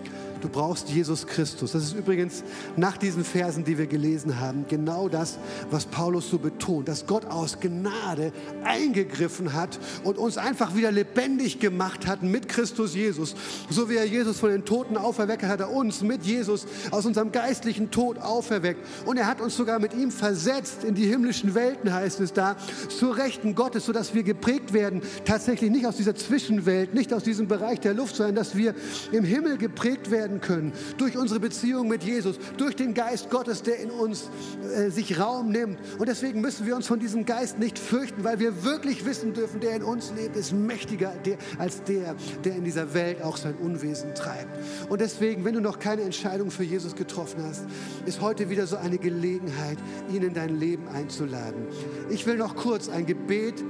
[0.43, 1.71] Du brauchst Jesus Christus.
[1.71, 2.43] Das ist übrigens
[2.75, 5.37] nach diesen Versen, die wir gelesen haben, genau das,
[5.71, 8.33] was Paulus so betont, dass Gott aus Gnade
[8.65, 13.35] eingegriffen hat und uns einfach wieder lebendig gemacht hat mit Christus Jesus.
[13.69, 17.05] So wie er Jesus von den Toten auferweckt hat, hat er uns mit Jesus aus
[17.05, 18.85] unserem geistlichen Tod auferweckt.
[19.05, 22.57] Und er hat uns sogar mit ihm versetzt in die himmlischen Welten, heißt es da,
[22.89, 27.47] zur Rechten Gottes, sodass wir geprägt werden, tatsächlich nicht aus dieser Zwischenwelt, nicht aus diesem
[27.47, 28.75] Bereich der Luft, sondern dass wir
[29.13, 33.61] im Himmel geprägt werden werden können durch unsere Beziehung mit Jesus, durch den Geist Gottes,
[33.61, 34.29] der in uns
[34.75, 35.79] äh, sich Raum nimmt.
[35.97, 39.59] Und deswegen müssen wir uns von diesem Geist nicht fürchten, weil wir wirklich wissen dürfen,
[39.59, 43.55] der in uns lebt, ist mächtiger der, als der, der in dieser Welt auch sein
[43.55, 44.47] Unwesen treibt.
[44.89, 47.65] Und deswegen, wenn du noch keine Entscheidung für Jesus getroffen hast,
[48.05, 49.77] ist heute wieder so eine Gelegenheit,
[50.11, 51.67] ihn in dein Leben einzuladen.
[52.09, 53.63] Ich will noch kurz ein Gebet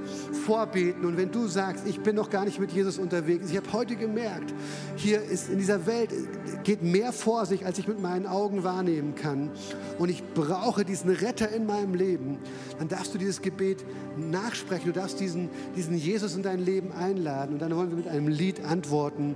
[0.46, 1.04] vorbeten.
[1.04, 3.96] Und wenn du sagst, ich bin noch gar nicht mit Jesus unterwegs, ich habe heute
[3.96, 4.54] gemerkt,
[4.96, 6.10] hier ist in dieser Welt
[6.62, 9.50] geht mehr vor sich, als ich mit meinen Augen wahrnehmen kann.
[9.98, 12.38] Und ich brauche diesen Retter in meinem Leben.
[12.78, 13.84] Dann darfst du dieses Gebet
[14.16, 14.86] nachsprechen.
[14.86, 17.54] Du darfst diesen, diesen Jesus in dein Leben einladen.
[17.54, 19.34] Und dann wollen wir mit einem Lied antworten.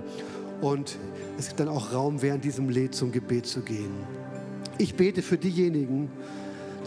[0.61, 0.97] Und
[1.37, 3.91] es gibt dann auch Raum, während diesem Lied zum Gebet zu gehen.
[4.77, 6.09] Ich bete für diejenigen,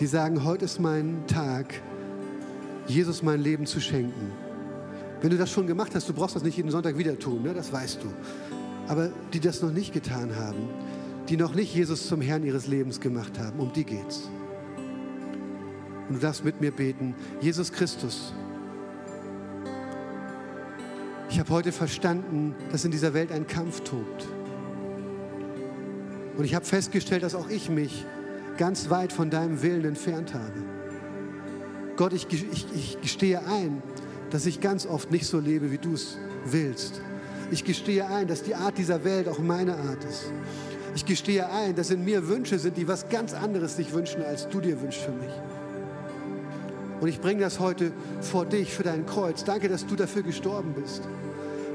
[0.01, 1.75] die sagen, heute ist mein Tag,
[2.87, 4.33] Jesus mein Leben zu schenken.
[5.21, 7.55] Wenn du das schon gemacht hast, du brauchst das nicht jeden Sonntag wieder tun, ne?
[7.55, 10.69] das weißt du aber die das noch nicht getan haben,
[11.29, 14.29] die noch nicht Jesus zum Herrn ihres Lebens gemacht haben, um die geht's.
[16.09, 18.35] Und du darfst mit mir beten, Jesus Christus.
[21.31, 24.27] Ich habe heute verstanden, dass in dieser Welt ein Kampf tobt.
[26.37, 28.05] Und ich habe festgestellt, dass auch ich mich
[28.59, 30.53] ganz weit von deinem Willen entfernt habe.
[31.97, 33.83] Gott, ich, ich, ich gestehe ein,
[34.31, 37.01] dass ich ganz oft nicht so lebe, wie du es willst.
[37.53, 40.33] Ich gestehe ein, dass die Art dieser Welt auch meine Art ist.
[40.95, 44.49] Ich gestehe ein, dass in mir Wünsche sind, die was ganz anderes sich wünschen, als
[44.49, 45.33] du dir wünschst für mich.
[47.03, 47.93] Und ich bringe das heute
[48.23, 49.45] vor dich, für dein Kreuz.
[49.45, 51.03] Danke, dass du dafür gestorben bist.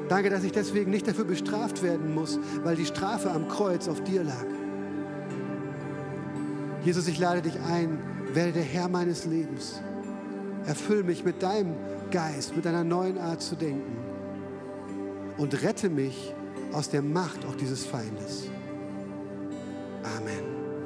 [0.09, 4.01] Danke, dass ich deswegen nicht dafür bestraft werden muss, weil die Strafe am Kreuz auf
[4.03, 4.45] dir lag.
[6.83, 7.99] Jesus, ich lade dich ein,
[8.33, 9.79] werde der Herr meines Lebens.
[10.65, 11.75] Erfüll mich mit deinem
[12.09, 14.06] Geist, mit deiner neuen Art zu denken
[15.37, 16.33] und rette mich
[16.73, 18.49] aus der Macht auch dieses Feindes.
[20.03, 20.56] Amen.